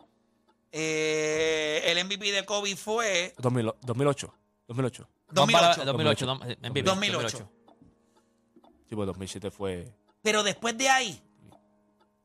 Eh, 0.71 1.83
el 1.85 2.03
MVP 2.05 2.31
de 2.31 2.45
Kobe 2.45 2.75
fue 2.75 3.33
2000 3.37 3.73
2008. 3.81 4.33
2008. 4.67 5.09
Vamos 5.33 5.51
para 5.51 5.75
2008. 5.75 6.25
2008, 6.25 6.27
dom- 6.27 6.57
MVP, 6.69 6.83
2008. 6.83 7.49
Sí, 8.89 8.95
pues 8.95 9.05
2007 9.07 9.51
fue. 9.51 9.93
Pero 10.21 10.43
después 10.43 10.77
de 10.77 10.89
ahí, 10.89 11.21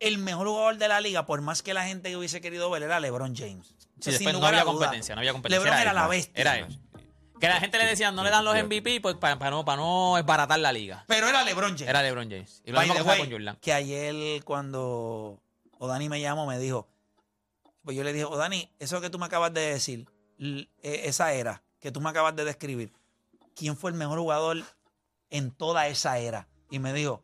el 0.00 0.18
mejor 0.18 0.48
jugador 0.48 0.76
de 0.78 0.88
la 0.88 1.00
liga, 1.00 1.26
por 1.26 1.40
más 1.40 1.62
que 1.62 1.74
la 1.74 1.84
gente 1.86 2.16
hubiese 2.16 2.40
querido 2.40 2.70
ver, 2.70 2.82
era 2.82 3.00
LeBron 3.00 3.34
James. 3.34 3.74
Sí, 4.00 4.10
después 4.10 4.38
no 4.38 4.46
había 4.46 4.64
competencia, 4.64 5.14
no 5.14 5.20
había 5.20 5.32
competencia. 5.32 5.58
LeBron 5.64 5.80
era 5.80 5.90
él, 5.90 5.96
la 5.96 6.08
bestia. 6.08 6.40
Era 6.40 6.58
él. 6.58 6.78
Que 7.40 7.48
la 7.48 7.60
gente 7.60 7.78
le 7.78 7.86
decía, 7.86 8.10
no 8.12 8.24
le 8.24 8.30
dan 8.30 8.44
los 8.44 8.54
MVP 8.54 9.00
pues, 9.00 9.14
para, 9.16 9.38
para 9.38 9.50
no, 9.50 9.64
para 9.64 9.76
no 9.76 10.16
esbaratar 10.18 10.58
la 10.58 10.72
liga. 10.72 11.04
Pero 11.06 11.28
era 11.28 11.44
LeBron 11.44 11.70
James. 11.72 11.88
Era 11.88 12.02
LeBron 12.02 12.30
James. 12.30 12.62
Y 12.64 12.72
lo 12.72 12.80
mismo 12.80 12.94
que 12.94 13.02
con 13.18 13.30
Jordan. 13.30 13.58
Que 13.60 13.72
ayer 13.72 14.42
cuando 14.44 15.42
Odani 15.78 16.08
me 16.08 16.20
llamó 16.20 16.46
me 16.46 16.58
dijo, 16.58 16.88
pues 17.86 17.96
yo 17.96 18.02
le 18.02 18.12
dije, 18.12 18.24
Odani, 18.24 18.68
eso 18.80 19.00
que 19.00 19.10
tú 19.10 19.18
me 19.20 19.26
acabas 19.26 19.54
de 19.54 19.60
decir, 19.60 20.08
eh, 20.40 20.66
esa 21.04 21.32
era 21.32 21.62
que 21.78 21.92
tú 21.92 22.00
me 22.00 22.10
acabas 22.10 22.34
de 22.34 22.44
describir, 22.44 22.92
¿quién 23.54 23.76
fue 23.76 23.92
el 23.92 23.96
mejor 23.96 24.18
jugador 24.18 24.64
en 25.30 25.52
toda 25.52 25.86
esa 25.86 26.18
era? 26.18 26.48
Y 26.68 26.80
me 26.80 26.92
dijo, 26.92 27.22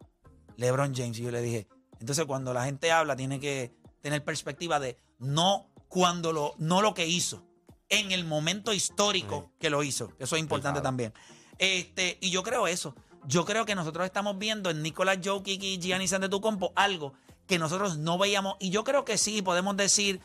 LeBron 0.57 0.95
James. 0.95 1.19
Y 1.19 1.23
yo 1.25 1.33
le 1.33 1.43
dije, 1.43 1.67
entonces 1.99 2.27
cuando 2.27 2.55
la 2.55 2.65
gente 2.65 2.93
habla 2.93 3.17
tiene 3.17 3.41
que 3.41 3.75
tener 4.03 4.25
perspectiva 4.25 4.79
de 4.79 4.97
no 5.19 5.69
cuando 5.89 6.33
lo, 6.33 6.55
no 6.59 6.81
lo 6.81 6.95
que 6.95 7.09
hizo, 7.09 7.45
en 7.89 8.13
el 8.13 8.25
momento 8.25 8.73
histórico 8.73 9.51
que 9.59 9.69
lo 9.69 9.83
hizo. 9.83 10.13
Eso 10.21 10.37
es 10.37 10.43
importante 10.43 10.77
Claro. 10.77 10.85
también. 10.85 11.13
Este, 11.59 12.19
y 12.21 12.31
yo 12.31 12.45
creo 12.45 12.69
eso. 12.69 12.95
Yo 13.27 13.45
creo 13.45 13.65
que 13.67 13.75
nosotros 13.75 14.07
estamos 14.07 14.39
viendo 14.39 14.71
en 14.71 14.81
Nicolás 14.81 15.19
Jokic 15.25 15.61
y 15.61 15.81
Giannis 15.81 16.13
Antetokounmpo 16.13 16.73
algo 16.77 17.15
que 17.49 17.59
nosotros 17.59 17.99
no 17.99 18.17
veíamos. 18.17 18.55
Y 18.61 18.71
yo 18.71 18.85
creo 18.85 19.05
que 19.05 19.19
sí, 19.19 19.43
podemos 19.43 19.77
decir, 19.77 20.21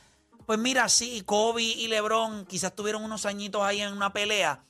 pues 0.47 0.57
mira, 0.57 0.87
sí, 0.89 1.21
Kobe 1.25 1.61
y 1.61 1.87
LeBron 1.89 2.45
quizás 2.45 2.73
tuvieron 2.73 3.03
unos 3.03 3.25
añitos 3.27 3.61
ahí 3.61 3.81
en 3.81 3.93
una 3.93 4.11
pelea, 4.13 4.63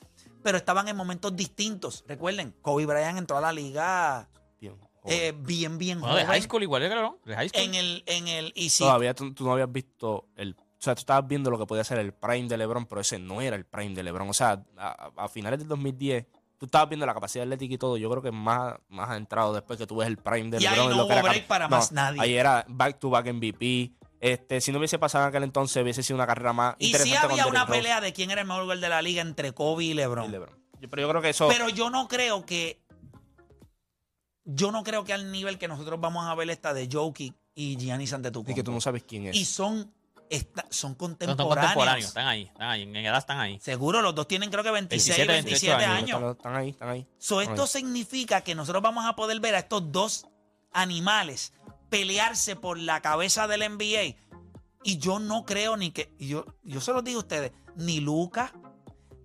pero 0.44 0.58
estaban 0.58 0.88
en 0.88 0.96
momentos 0.98 1.36
distintos. 1.36 2.04
Recuerden, 2.08 2.54
Kobe 2.62 2.86
Bryant 2.86 3.18
entró 3.20 3.38
a 3.38 3.42
la 3.42 3.54
liga 3.54 4.28
Bien. 4.60 4.76
eh, 5.06 5.34
bien, 5.38 5.78
bien 5.78 6.00
Bueno, 6.02 6.16
de 6.16 6.26
high 6.26 6.42
school 6.42 6.64
igual, 6.64 6.82
¿eh, 6.84 6.90
LeBron? 6.90 7.18
De 7.24 7.36
high 7.36 7.50
school. 7.50 7.62
En 7.64 7.76
el, 7.76 8.04
en 8.08 8.28
el, 8.28 8.52
y 8.56 8.70
sí, 8.72 8.84
Todavía 8.84 9.14
tú, 9.14 9.34
tú 9.34 9.46
no 9.46 9.54
habías 9.54 9.72
visto 9.72 10.28
el. 10.36 10.56
O 10.60 10.82
sea, 10.82 10.94
tú 10.96 11.00
estabas 11.00 11.28
viendo 11.28 11.50
lo 11.50 11.58
que 11.58 11.66
podía 11.66 11.84
ser 11.84 11.98
el 12.00 12.12
prime 12.14 12.48
de 12.48 12.58
LeBron, 12.58 12.86
pero 12.86 13.02
ese 13.02 13.18
no 13.20 13.40
era 13.42 13.56
el 13.56 13.66
prime 13.66 13.96
de 13.96 14.04
LeBron. 14.04 14.30
O 14.30 14.34
sea, 14.34 14.64
a, 14.78 15.12
a 15.16 15.28
finales 15.28 15.60
del 15.60 15.68
2010, 15.68 16.26
tú 16.58 16.66
estabas 16.68 16.88
viendo 16.90 17.06
la 17.06 17.14
capacidad 17.14 17.44
atlética 17.44 17.74
y 17.74 17.78
todo. 17.78 17.98
Yo 17.98 18.10
creo 18.10 18.22
que 18.22 18.32
más, 18.32 18.76
más 18.90 19.10
ha 19.10 19.18
entrado 19.18 19.54
después 19.54 19.78
que 19.80 19.88
tú 19.88 19.98
ves 19.98 20.08
el 20.08 20.18
prime 20.18 20.50
de 20.50 20.62
Y 20.62 20.66
ahí 20.66 20.76
LeBron. 20.76 20.90
no 20.92 20.98
lo 21.04 21.08
que 21.08 21.14
hubo 21.14 21.24
break 21.24 21.48
para 21.48 21.68
más 21.68 21.92
nadie. 21.92 22.20
Ahí 22.22 22.36
era 22.36 22.66
back 22.68 23.00
to 23.00 23.10
back 23.10 23.26
MVP. 23.32 23.92
Este, 24.20 24.62
si 24.62 24.72
no 24.72 24.80
hubiese 24.80 24.98
pasado 24.98 25.26
en 25.26 25.30
aquel 25.30 25.44
entonces, 25.44 25.82
hubiese 25.84 26.02
sido 26.02 26.16
una 26.16 26.26
carrera 26.26 26.52
más 26.54 26.76
y 26.80 26.88
interesante. 26.88 27.16
sí 27.18 27.22
con 27.22 27.32
había 27.32 27.48
una 27.48 27.66
Rose 27.66 27.72
pelea 27.80 28.02
de 28.02 28.14
quién 28.14 28.32
era 28.32 28.42
el 28.42 28.48
mejor 28.48 28.64
jugador 28.64 28.82
de 28.82 28.90
la 28.90 29.02
liga 29.02 29.22
entre 29.22 29.52
Kobe 29.54 29.84
y 29.84 29.92
y 29.92 29.94
LeBron. 29.94 30.32
Yo- 30.80 30.90
Pero 30.90 31.02
yo 31.02 31.10
creo 31.10 31.22
que 31.22 31.30
eso. 31.30 31.48
Pero 31.48 31.70
yo 31.70 31.90
no 31.90 32.08
creo 32.08 32.46
que. 32.46 32.82
Yo 34.46 34.72
no 34.72 34.84
creo 34.84 35.04
que 35.04 35.14
al 35.14 35.32
nivel 35.32 35.58
que 35.58 35.68
nosotros 35.68 36.00
vamos 36.00 36.26
a 36.28 36.34
ver 36.36 36.50
esta 36.50 36.74
de 36.74 36.88
Jokic 36.92 37.36
y 37.54 37.76
Giannis 37.78 38.14
Antetokounmpo. 38.14 38.52
Y 38.52 38.56
que 38.56 38.64
tú 38.64 38.72
no 38.72 38.80
sabes 38.80 39.04
quién 39.04 39.28
es. 39.28 39.36
Y 39.36 39.44
son, 39.44 39.94
esta- 40.30 40.62
son 40.64 40.72
Son 40.92 40.96
contemporáneos. 40.96 41.56
contemporáneos, 41.56 42.08
están 42.08 42.28
ahí, 42.28 42.44
están 42.44 42.70
ahí, 42.70 42.82
en 42.84 42.96
edad 42.96 43.18
están 43.18 43.40
ahí. 43.40 43.60
Seguro, 43.60 44.02
los 44.02 44.16
dos 44.16 44.28
tienen 44.28 44.50
creo 44.50 44.64
que 44.64 44.72
26, 44.72 45.18
27, 45.28 45.44
27 45.44 45.78
28 45.78 46.18
años. 46.18 46.38
Están, 46.38 46.56
ahí, 46.56 46.70
están 46.70 46.90
ahí. 46.90 47.08
So, 47.18 47.42
esto 47.42 47.64
ahí. 47.64 47.68
significa 47.68 48.42
que 48.42 48.56
nosotros 48.56 48.82
vamos 48.82 49.06
a 49.06 49.16
poder 49.16 49.40
ver 49.42 49.56
a 49.56 49.60
estos 49.60 49.92
dos 49.92 50.26
animales 50.72 51.52
pelearse 51.90 52.56
por 52.56 52.78
la 52.78 53.02
cabeza 53.02 53.48
del 53.48 53.62
NBA. 53.62 54.16
Y 54.84 54.98
yo 54.98 55.20
no 55.20 55.46
creo 55.46 55.78
ni 55.78 55.92
que, 55.92 56.14
yo, 56.20 56.46
yo 56.64 56.82
se 56.82 56.94
los 56.94 57.04
digo 57.04 57.20
a 57.20 57.24
ustedes, 57.24 57.52
ni 57.76 58.00
Luca, 58.00 58.54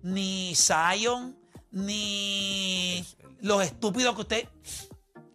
ni 0.01 0.53
Zion, 0.55 1.37
ni 1.71 3.05
los 3.41 3.63
estúpidos 3.63 4.15
que 4.15 4.21
usted... 4.21 4.49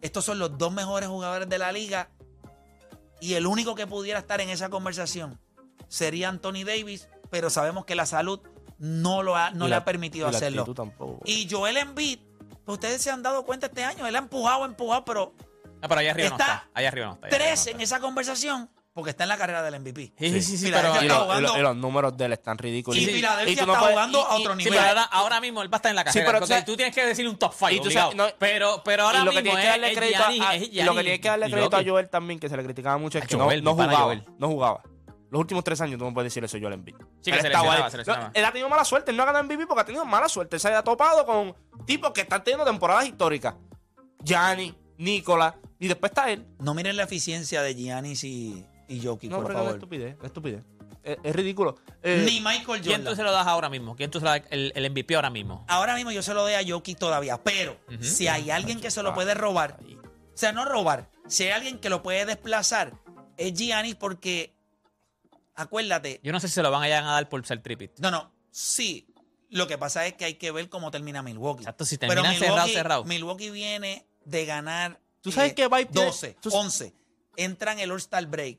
Estos 0.00 0.25
son 0.25 0.38
los 0.38 0.56
dos 0.56 0.73
mejores 0.73 1.08
jugadores 1.08 1.49
de 1.49 1.58
la 1.58 1.73
liga. 1.73 2.08
Y 3.20 3.35
el 3.35 3.49
único 3.49 3.75
que 3.75 3.88
pudiera 3.88 4.20
estar 4.20 4.40
en 4.40 4.49
esa 4.49 4.70
conversación 4.70 5.40
sería 5.88 6.28
Anthony 6.28 6.64
Davis, 6.64 7.08
pero 7.30 7.50
sabemos 7.50 7.85
que 7.85 7.97
la 7.97 8.06
salud 8.06 8.40
no, 8.78 9.25
lo 9.25 9.37
ha, 9.37 9.50
no 9.50 9.66
le 9.66 9.75
ha 9.75 9.85
permitido 9.85 10.30
y 10.30 10.35
hacerlo. 10.35 10.64
tampoco. 10.73 11.20
Y 11.25 11.49
Joel 11.50 11.78
Embiid, 11.78 12.20
ustedes 12.66 13.02
se 13.02 13.11
han 13.11 13.23
dado 13.23 13.44
cuenta 13.44 13.66
este 13.66 13.82
año, 13.82 14.06
él 14.06 14.14
ha 14.14 14.20
empujado, 14.20 14.64
empujado, 14.64 15.04
pero 15.04 15.35
Ah, 15.82 15.88
pero 15.88 16.00
allá 16.00 16.11
arriba 16.12 16.28
Está 16.28 16.47
no 16.47 16.52
está. 16.54 16.68
Allá 16.75 16.88
arriba 16.88 17.06
no 17.06 17.14
está. 17.14 17.28
tres 17.28 17.66
no 17.66 17.73
en 17.73 17.80
esa 17.80 18.00
conversación, 18.00 18.70
porque 18.92 19.11
está 19.11 19.23
en 19.25 19.28
la 19.28 19.37
carrera 19.37 19.62
del 19.62 19.80
MVP. 19.80 20.12
Sí, 20.18 20.30
sí, 20.30 20.42
sí, 20.42 20.58
sí, 20.58 20.70
pero, 20.73 20.92
que 20.92 21.04
y, 21.04 21.08
los, 21.08 21.56
y 21.56 21.61
y 21.61 21.75
números 21.80 22.16
de 22.16 22.25
él 22.25 22.32
están 22.32 22.58
ridículos. 22.58 23.00
Y 23.00 23.06
tú 23.06 23.12
Filadelfia 23.12 23.66
no 23.66 23.73
está 23.73 23.78
puedes- 23.80 23.94
jugando 23.94 24.18
y- 24.18 24.23
a 24.23 24.35
otro 24.37 24.54
y- 24.54 24.56
Sí, 24.62 24.64
nivel. 24.64 24.73
pero 24.78 24.88
ahora, 24.88 25.02
ahora 25.04 25.40
mismo 25.40 25.62
él 25.62 25.73
va 25.73 25.76
a 25.76 25.78
estar 25.78 25.90
en 25.90 25.97
la 25.97 26.02
Sí, 26.02 26.06
carrera. 26.06 26.26
pero 26.26 26.38
tú 26.38 26.44
entonces 26.44 26.54
sabes- 26.56 26.64
tú 26.66 26.76
tienes 26.76 26.94
que 26.94 27.06
decir 27.06 27.28
un 27.28 27.37
top 27.38 27.52
5. 27.56 27.70
y 27.70 27.80
tú 27.80 27.90
sabes- 27.90 28.16
no, 28.16 28.26
pero, 28.38 28.82
pero 28.85 29.04
ahora 29.04 29.20
y 29.20 29.25
lo 29.25 29.30
que 29.30 29.42
mismo 29.42 29.56
tienes 29.56 29.61
que 29.64 29.68
es- 29.68 29.80
darle 29.80 29.94
crédito 29.97 30.25
a- 30.25 30.56
y 30.56 30.82
lo 30.82 30.94
que 30.94 31.02
tienes 31.02 31.20
que 31.20 31.28
darle 31.28 31.47
y 31.49 31.52
crédito 31.52 31.76
a. 31.76 31.85
Joel 31.85 32.11
también, 32.11 32.40
que 32.40 32.49
se 32.49 32.56
le 32.56 32.64
criticaba 32.64 32.99
mucho, 32.99 33.18
es 33.18 33.26
que 33.26 33.37
Joel, 33.37 33.62
no, 33.62 33.70
no 33.70 33.75
jugaba. 33.76 33.99
Joel. 34.04 34.25
No 34.38 34.49
jugaba. 34.49 34.82
Los 35.30 35.40
últimos 35.40 35.62
tres 35.62 35.78
años 35.82 35.99
tú 35.99 36.06
no 36.06 36.14
puedes 36.14 36.32
decir 36.32 36.42
eso, 36.42 36.56
Joel 36.58 36.73
Embiid. 36.73 36.94
Sí, 37.20 37.30
que 37.30 37.37
Él 37.37 37.40
se 37.42 37.47
estaba 37.49 37.64
lesionaba, 37.64 37.85
ahí. 37.85 37.90
se 37.90 37.97
lesionaba. 37.99 38.25
No, 38.28 38.30
él 38.35 38.44
ha 38.47 38.50
tenido 38.50 38.68
mala 38.70 38.85
suerte. 38.87 39.11
Él 39.11 39.16
no 39.18 39.23
ha 39.25 39.26
ganado 39.26 39.44
MVP 39.44 39.66
porque 39.66 39.82
ha 39.82 39.85
tenido 39.85 40.06
mala 40.06 40.26
suerte. 40.26 40.56
Él 40.56 40.61
se 40.61 40.68
ha 40.75 40.82
topado 40.82 41.26
con 41.26 41.54
tipos 41.85 42.12
que 42.12 42.23
están 42.23 42.42
teniendo 42.42 42.64
temporadas 42.64 43.04
históricas. 43.06 43.54
Gianni, 44.25 44.75
Nicola, 44.98 45.56
y 45.78 45.88
después 45.88 46.10
está 46.10 46.30
él. 46.30 46.46
No 46.60 46.74
miren 46.74 46.96
la 46.96 47.04
eficiencia 47.04 47.62
de 47.62 47.74
Giannis 47.74 48.24
y, 48.24 48.66
y 48.88 49.00
Jokic, 49.02 49.30
No, 49.30 49.36
por 49.38 49.46
pero 49.46 49.58
es 49.58 49.62
favor. 49.62 49.74
estupidez. 49.76 50.16
Es 50.18 50.24
estupidez. 50.24 50.62
Es, 51.02 51.16
es 51.22 51.34
ridículo. 51.36 51.76
Eh, 52.02 52.22
Ni 52.26 52.40
Michael 52.40 52.80
¿Quién 52.82 52.82
tú 52.82 52.90
Jordan. 53.10 53.16
se 53.16 53.22
lo 53.22 53.32
das 53.32 53.46
ahora 53.46 53.68
mismo? 53.70 53.94
¿Quién 53.96 54.10
tú 54.10 54.18
se 54.18 54.24
lo 54.24 54.30
das 54.32 54.42
el, 54.50 54.72
el 54.74 54.90
MVP 54.90 55.14
ahora 55.14 55.30
mismo? 55.30 55.64
Ahora 55.68 55.94
mismo 55.94 56.10
yo 56.10 56.22
se 56.22 56.34
lo 56.34 56.42
doy 56.42 56.54
a 56.54 56.60
Jokic 56.66 56.98
todavía, 56.98 57.42
pero 57.42 57.78
si 58.00 58.28
hay 58.28 58.50
alguien 58.50 58.80
que 58.80 58.90
se 58.90 59.02
lo 59.02 59.14
puede 59.14 59.34
robar, 59.34 59.78
o 59.80 60.36
sea, 60.36 60.52
no 60.52 60.64
robar, 60.64 61.08
si 61.28 61.44
hay 61.44 61.50
alguien 61.50 61.78
que 61.78 61.88
lo 61.88 62.02
puede 62.02 62.26
desplazar, 62.26 62.92
es 63.36 63.54
Giannis 63.54 63.94
porque, 63.94 64.52
acuérdate, 65.54 66.20
Yo 66.22 66.32
no 66.32 66.40
sé 66.40 66.48
si 66.48 66.54
se 66.54 66.62
lo 66.62 66.70
van 66.70 66.82
a 66.82 66.86
llegar 66.86 67.04
a 67.04 67.12
dar 67.12 67.28
por 67.28 67.44
ser 67.46 67.62
tripit. 67.62 67.92
no, 67.98 68.10
no, 68.10 68.32
sí, 68.50 69.06
lo 69.50 69.66
que 69.66 69.78
pasa 69.78 70.06
es 70.06 70.14
que 70.14 70.24
hay 70.24 70.34
que 70.34 70.50
ver 70.50 70.68
cómo 70.68 70.90
termina 70.90 71.22
Milwaukee. 71.22 71.62
Exacto, 71.62 71.84
si 71.84 71.96
Pero 71.96 72.14
terminan 72.14 72.34
cerrado, 72.38 72.56
Milwaukee- 72.66 72.74
cerrado. 72.74 73.04
Milwaukee 73.04 73.50
viene 73.50 74.06
de 74.28 74.44
ganar 74.47 75.00
¿Tú 75.20 75.32
sabes 75.32 75.54
vibe 75.54 75.87
tiene? 75.87 76.06
12, 76.06 76.37
Tú- 76.40 76.50
11. 76.52 76.94
Entran 77.37 77.78
el 77.78 77.90
All-Star 77.90 78.26
Break. 78.26 78.58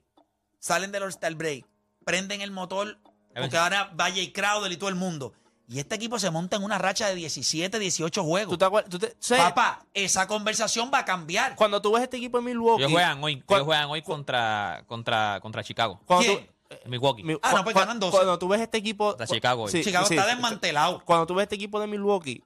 Salen 0.59 0.91
del 0.91 1.03
All-Star 1.03 1.35
Break. 1.35 1.65
Prenden 2.05 2.41
el 2.41 2.51
motor. 2.51 2.97
Porque 3.35 3.57
ahora 3.57 3.93
va 3.99 4.05
Jay 4.09 4.31
Crowder 4.31 4.71
y 4.71 4.77
todo 4.77 4.89
el 4.89 4.95
mundo. 4.95 5.33
Y 5.67 5.79
este 5.79 5.95
equipo 5.95 6.17
se 6.17 6.31
monta 6.31 6.57
en 6.57 6.63
una 6.63 6.79
racha 6.79 7.07
de 7.07 7.15
17, 7.15 7.77
18 7.77 8.23
juegos. 8.23 8.51
¿Tú 8.51 8.57
te 8.57 8.65
acuerdas? 8.65 8.89
Tú 8.89 8.97
te- 8.97 9.15
¿sabes? 9.19 9.43
Papá, 9.43 9.85
esa 9.93 10.27
conversación 10.27 10.89
va 10.91 10.99
a 10.99 11.05
cambiar. 11.05 11.55
Cuando 11.55 11.79
tú 11.81 11.91
ves 11.93 12.03
este 12.03 12.17
equipo 12.17 12.39
de 12.39 12.45
Milwaukee. 12.45 12.81
Ellos 12.81 12.91
juegan 12.91 13.23
hoy, 13.23 13.43
ellos 13.47 13.63
juegan 13.63 13.89
hoy 13.89 14.01
contra, 14.01 14.83
contra, 14.87 15.39
contra 15.41 15.63
Chicago. 15.63 16.01
Cuando 16.05 16.25
¿Quién? 16.25 16.47
tú, 16.47 16.75
En 16.83 16.91
Milwaukee. 16.91 17.23
Mi- 17.23 17.37
Ah, 17.41 17.53
no, 17.53 17.63
pues 17.63 17.75
ganan 17.75 17.99
12. 17.99 18.11
Cuando 18.17 18.37
tú 18.39 18.47
ves 18.47 18.61
este 18.61 18.77
equipo. 18.79 19.09
Contra 19.09 19.27
Chicago. 19.27 19.69
Chicago 19.69 20.05
sí, 20.07 20.15
está 20.15 20.27
desmantelado. 20.27 21.03
Cuando 21.05 21.25
tú 21.27 21.35
ves 21.35 21.43
este 21.43 21.55
equipo 21.55 21.79
de 21.79 21.87
Milwaukee, 21.87 22.43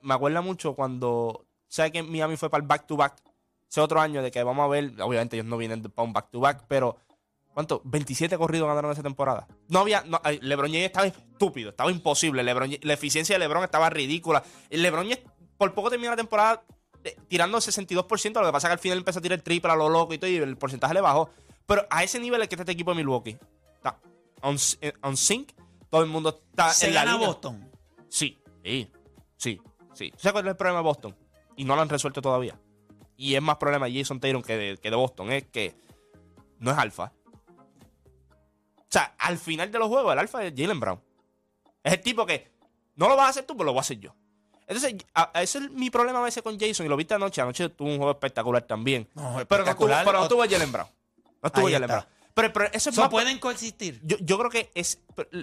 me 0.00 0.14
acuerda 0.14 0.40
mucho 0.40 0.74
cuando. 0.74 1.44
¿Sabes 1.72 1.90
que 1.90 2.02
Miami 2.02 2.36
fue 2.36 2.50
para 2.50 2.60
el 2.60 2.68
back-to-back? 2.68 3.14
Ese 3.66 3.80
otro 3.80 3.98
año 3.98 4.22
de 4.22 4.30
que 4.30 4.42
vamos 4.42 4.62
a 4.62 4.68
ver. 4.68 4.92
Obviamente 5.00 5.36
ellos 5.36 5.46
no 5.46 5.56
vienen 5.56 5.82
para 5.82 6.04
un 6.06 6.12
back-to-back, 6.12 6.66
pero. 6.68 6.98
¿Cuánto? 7.54 7.80
27 7.84 8.36
corridos 8.36 8.68
ganaron 8.68 8.92
esa 8.92 9.02
temporada. 9.02 9.46
No 9.68 9.78
había. 9.78 10.02
no, 10.02 10.20
LeBron 10.42 10.70
James 10.70 10.84
estaba 10.84 11.06
estúpido, 11.06 11.70
estaba 11.70 11.90
imposible. 11.90 12.42
LeBron 12.42 12.72
la 12.82 12.92
eficiencia 12.92 13.36
de 13.36 13.38
LeBron 13.38 13.64
estaba 13.64 13.88
ridícula. 13.88 14.42
LeBron 14.68 15.04
James 15.04 15.20
por 15.56 15.72
poco 15.72 15.88
terminó 15.88 16.10
la 16.10 16.16
temporada 16.18 16.62
eh, 17.04 17.16
tirando 17.26 17.56
62%. 17.56 18.34
Lo 18.40 18.46
que 18.46 18.52
pasa 18.52 18.66
es 18.66 18.68
que 18.68 18.72
al 18.72 18.78
final 18.78 18.98
empezó 18.98 19.20
a 19.20 19.22
tirar 19.22 19.38
el 19.38 19.42
triple 19.42 19.72
a 19.72 19.76
lo 19.76 19.88
loco 19.88 20.12
y 20.12 20.18
todo, 20.18 20.28
y 20.28 20.36
el 20.36 20.58
porcentaje 20.58 20.92
le 20.92 21.00
bajó. 21.00 21.30
Pero 21.64 21.86
a 21.88 22.04
ese 22.04 22.20
nivel 22.20 22.42
es 22.42 22.48
que 22.48 22.56
está 22.56 22.64
este 22.64 22.72
equipo 22.72 22.90
de 22.90 22.96
Milwaukee. 22.98 23.38
Está 23.76 23.98
on, 24.42 24.58
eh, 24.82 24.92
on 25.02 25.16
sync. 25.16 25.52
Todo 25.88 26.02
el 26.02 26.10
mundo 26.10 26.38
está 26.50 26.68
Se 26.68 26.88
en 26.88 26.94
la 26.94 27.04
gana 27.04 27.12
línea. 27.14 27.28
Boston. 27.28 27.70
Sí, 28.10 28.38
sí, 28.62 28.92
sí, 29.38 29.58
sí. 29.94 30.10
¿Tú 30.10 30.18
¿Sabes 30.18 30.32
cuál 30.32 30.44
es 30.44 30.50
el 30.50 30.56
problema 30.56 30.80
de 30.80 30.84
Boston? 30.84 31.21
Y 31.56 31.64
no 31.64 31.76
lo 31.76 31.82
han 31.82 31.88
resuelto 31.88 32.22
todavía. 32.22 32.58
Y 33.16 33.34
es 33.34 33.42
más 33.42 33.56
problema 33.56 33.86
de 33.86 33.98
Jason 33.98 34.18
Tatum 34.20 34.42
que 34.42 34.56
de, 34.56 34.76
que 34.78 34.90
de 34.90 34.96
Boston. 34.96 35.30
Es 35.32 35.44
que 35.44 35.74
no 36.58 36.70
es 36.72 36.78
alfa. 36.78 37.12
O 38.78 38.86
sea, 38.92 39.14
al 39.18 39.38
final 39.38 39.70
de 39.70 39.78
los 39.78 39.88
juegos, 39.88 40.12
el 40.12 40.18
alfa 40.18 40.44
es 40.44 40.52
Jalen 40.56 40.80
Brown. 40.80 41.00
Es 41.82 41.94
el 41.94 42.00
tipo 42.00 42.26
que 42.26 42.50
no 42.96 43.08
lo 43.08 43.16
vas 43.16 43.26
a 43.26 43.30
hacer 43.30 43.44
tú, 43.46 43.54
pero 43.54 43.66
lo 43.66 43.72
voy 43.72 43.78
a 43.78 43.82
hacer 43.82 43.98
yo. 43.98 44.14
Entonces, 44.66 44.94
a- 45.14 45.30
a- 45.34 45.42
ese 45.42 45.58
es 45.58 45.70
mi 45.70 45.90
problema 45.90 46.20
a 46.20 46.22
veces 46.22 46.42
con 46.42 46.58
Jason. 46.58 46.86
Y 46.86 46.88
lo 46.88 46.96
viste 46.96 47.14
anoche. 47.14 47.40
Anoche 47.40 47.68
tuvo 47.70 47.88
un 47.88 47.96
juego 47.96 48.12
espectacular 48.12 48.62
también. 48.62 49.08
No, 49.14 49.22
pero, 49.22 49.24
no 49.24 49.32
tuvo, 49.32 49.38
espectacular. 49.40 50.04
pero 50.04 50.20
no 50.20 50.28
tuvo 50.28 50.42
Jalen 50.48 50.72
Brown. 50.72 50.88
No 51.42 51.50
tuvo 51.52 51.68
Jalen. 51.70 51.88
Brown. 51.88 52.04
Pero, 52.34 52.52
pero 52.52 52.66
eso 52.72 52.88
es 52.90 52.94
So, 52.96 53.02
más- 53.02 53.10
pueden 53.10 53.38
coexistir. 53.38 54.00
yo, 54.02 54.16
yo 54.20 54.38
creo 54.38 54.50
que 54.50 54.70
es 54.74 54.98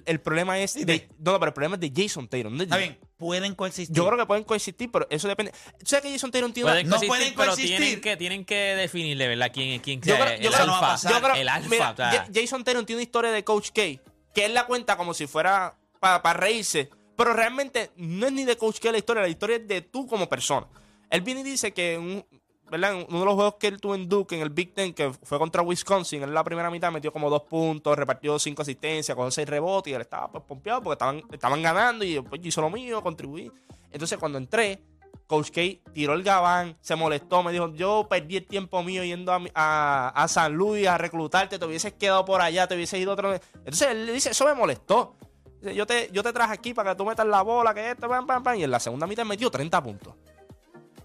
el 0.06 0.20
problema 0.22 0.58
es 0.60 0.74
de, 0.74 1.08
no, 1.20 1.34
no, 1.34 1.40
pero 1.40 1.50
el 1.50 1.54
problema 1.54 1.76
es 1.76 1.82
de 1.82 1.92
Jason 1.96 2.28
no 2.32 2.58
de- 2.58 2.64
Está 2.64 2.78
bien, 2.78 2.98
pueden 3.20 3.54
coexistir. 3.54 3.96
Yo 3.96 4.08
creo 4.08 4.18
que 4.18 4.26
pueden 4.26 4.44
coexistir, 4.46 4.90
pero 4.92 5.06
eso 5.12 5.28
depende. 5.28 5.52
¿Tú 5.52 5.86
sabes 5.86 6.04
que 6.04 6.12
Jason 6.14 6.32
Tatum 6.32 6.54
tiene 6.54 6.70
Pueden 6.72 6.88
no 6.88 6.96
coexistir, 6.96 7.08
pueden 7.10 7.34
pero 7.36 7.52
coexistir. 7.52 7.78
tienen 7.78 8.02
que, 8.02 8.18
tienen 8.18 8.46
que 8.46 8.56
definirle, 8.56 9.28
¿verdad? 9.28 9.52
¿Quién, 9.54 9.80
quién 9.82 10.02
Yo 10.02 10.16
sea 10.16 10.38
yo 10.38 10.50
el 10.50 10.56
creo- 10.56 10.66
no 10.66 10.72
va 10.72 10.78
a 10.78 10.80
alfa? 10.80 10.88
pasar. 10.94 11.12
Yo 11.12 11.22
creo- 11.22 11.36
el 11.36 11.50
alfa. 11.50 11.70
mira, 11.70 11.92
o 11.92 11.96
sea, 11.96 12.28
Jason 12.34 12.64
Tatum 12.64 12.86
tiene 12.86 12.98
una 13.00 13.04
historia 13.04 13.32
de 13.32 13.44
Coach 13.44 13.70
K 13.76 13.82
que 14.34 14.46
él 14.46 14.54
la 14.54 14.66
cuenta 14.66 14.96
como 14.96 15.14
si 15.14 15.28
fuera 15.28 15.78
para 16.00 16.34
reírse, 16.34 16.90
pero 17.18 17.34
realmente 17.34 17.92
no 17.98 18.28
es 18.28 18.32
ni 18.32 18.46
de 18.46 18.58
Coach 18.58 18.80
K 18.80 18.92
la 18.92 18.98
historia, 19.00 19.22
la 19.22 19.30
historia 19.30 19.58
es 19.58 19.68
de 19.68 19.82
tú 19.82 20.08
como 20.08 20.30
persona. 20.30 20.66
Él 21.10 21.20
viene 21.22 21.42
y 21.42 21.44
dice 21.44 21.74
que 21.74 21.98
un- 21.98 22.26
uno 22.72 23.20
de 23.20 23.26
los 23.26 23.34
juegos 23.36 23.56
que 23.60 23.68
él 23.68 23.80
tuvo 23.82 23.96
en 23.96 24.08
Duke, 24.08 24.36
en 24.36 24.42
el 24.42 24.50
Big 24.50 24.74
Ten, 24.74 24.94
que 24.94 25.12
fue 25.24 25.38
contra 25.40 25.62
Wisconsin, 25.62 26.24
en 26.24 26.34
la 26.34 26.44
primera 26.44 26.70
mitad 26.70 26.92
metió 26.92 27.12
como 27.12 27.30
dos 27.30 27.44
puntos, 27.44 27.98
repartió 27.98 28.38
cinco 28.40 28.62
asistencias, 28.62 29.16
con 29.16 29.32
seis 29.32 29.48
rebotes 29.48 29.92
y 29.92 29.94
él 29.96 30.02
estaba 30.02 30.32
pues, 30.32 30.44
pompeado 30.44 30.82
porque 30.82 30.94
estaban, 30.94 31.22
estaban 31.32 31.62
ganando 31.62 32.06
y 32.06 32.20
pues, 32.22 32.42
hizo 32.44 32.62
lo 32.62 32.70
mío, 32.70 33.02
contribuí. 33.02 33.52
Entonces 33.92 34.18
cuando 34.18 34.38
entré, 34.38 34.82
Coach 35.28 35.52
K 35.52 35.62
tiró 35.94 36.14
el 36.14 36.24
gabán, 36.24 36.76
se 36.82 36.96
molestó, 36.96 37.44
me 37.44 37.52
dijo, 37.52 37.72
yo 37.74 38.08
perdí 38.10 38.38
el 38.38 38.48
tiempo 38.48 38.82
mío 38.84 39.04
yendo 39.04 39.32
a, 39.32 39.40
a- 39.54 40.10
a 40.10 40.28
San 40.28 40.54
Luis 40.54 40.88
a 40.88 40.98
reclutarte, 40.98 41.60
te 41.60 41.66
hubieses 41.66 41.94
quedado 41.94 42.26
por 42.26 42.42
allá, 42.42 42.68
te 42.68 42.76
hubieses 42.76 43.00
ido 43.00 43.14
otro... 43.14 43.34
Entonces 43.34 43.90
él 43.90 44.06
le 44.08 44.14
dice, 44.14 44.32
eso 44.32 44.46
me 44.46 44.54
molestó. 44.56 45.16
Yo 45.62 45.86
te, 45.86 46.10
yo 46.14 46.24
te 46.24 46.32
traje 46.32 46.54
aquí 46.54 46.74
para 46.74 46.92
que 46.92 46.96
tú 46.98 47.06
metas 47.06 47.28
la 47.28 47.42
bola, 47.42 47.74
que 47.74 47.92
esto, 47.92 48.08
pam, 48.08 48.26
pam. 48.26 48.56
Y 48.56 48.64
en 48.64 48.72
la 48.72 48.80
segunda 48.80 49.06
mitad 49.06 49.26
metió 49.26 49.52
30 49.52 49.84
puntos. 49.84 50.16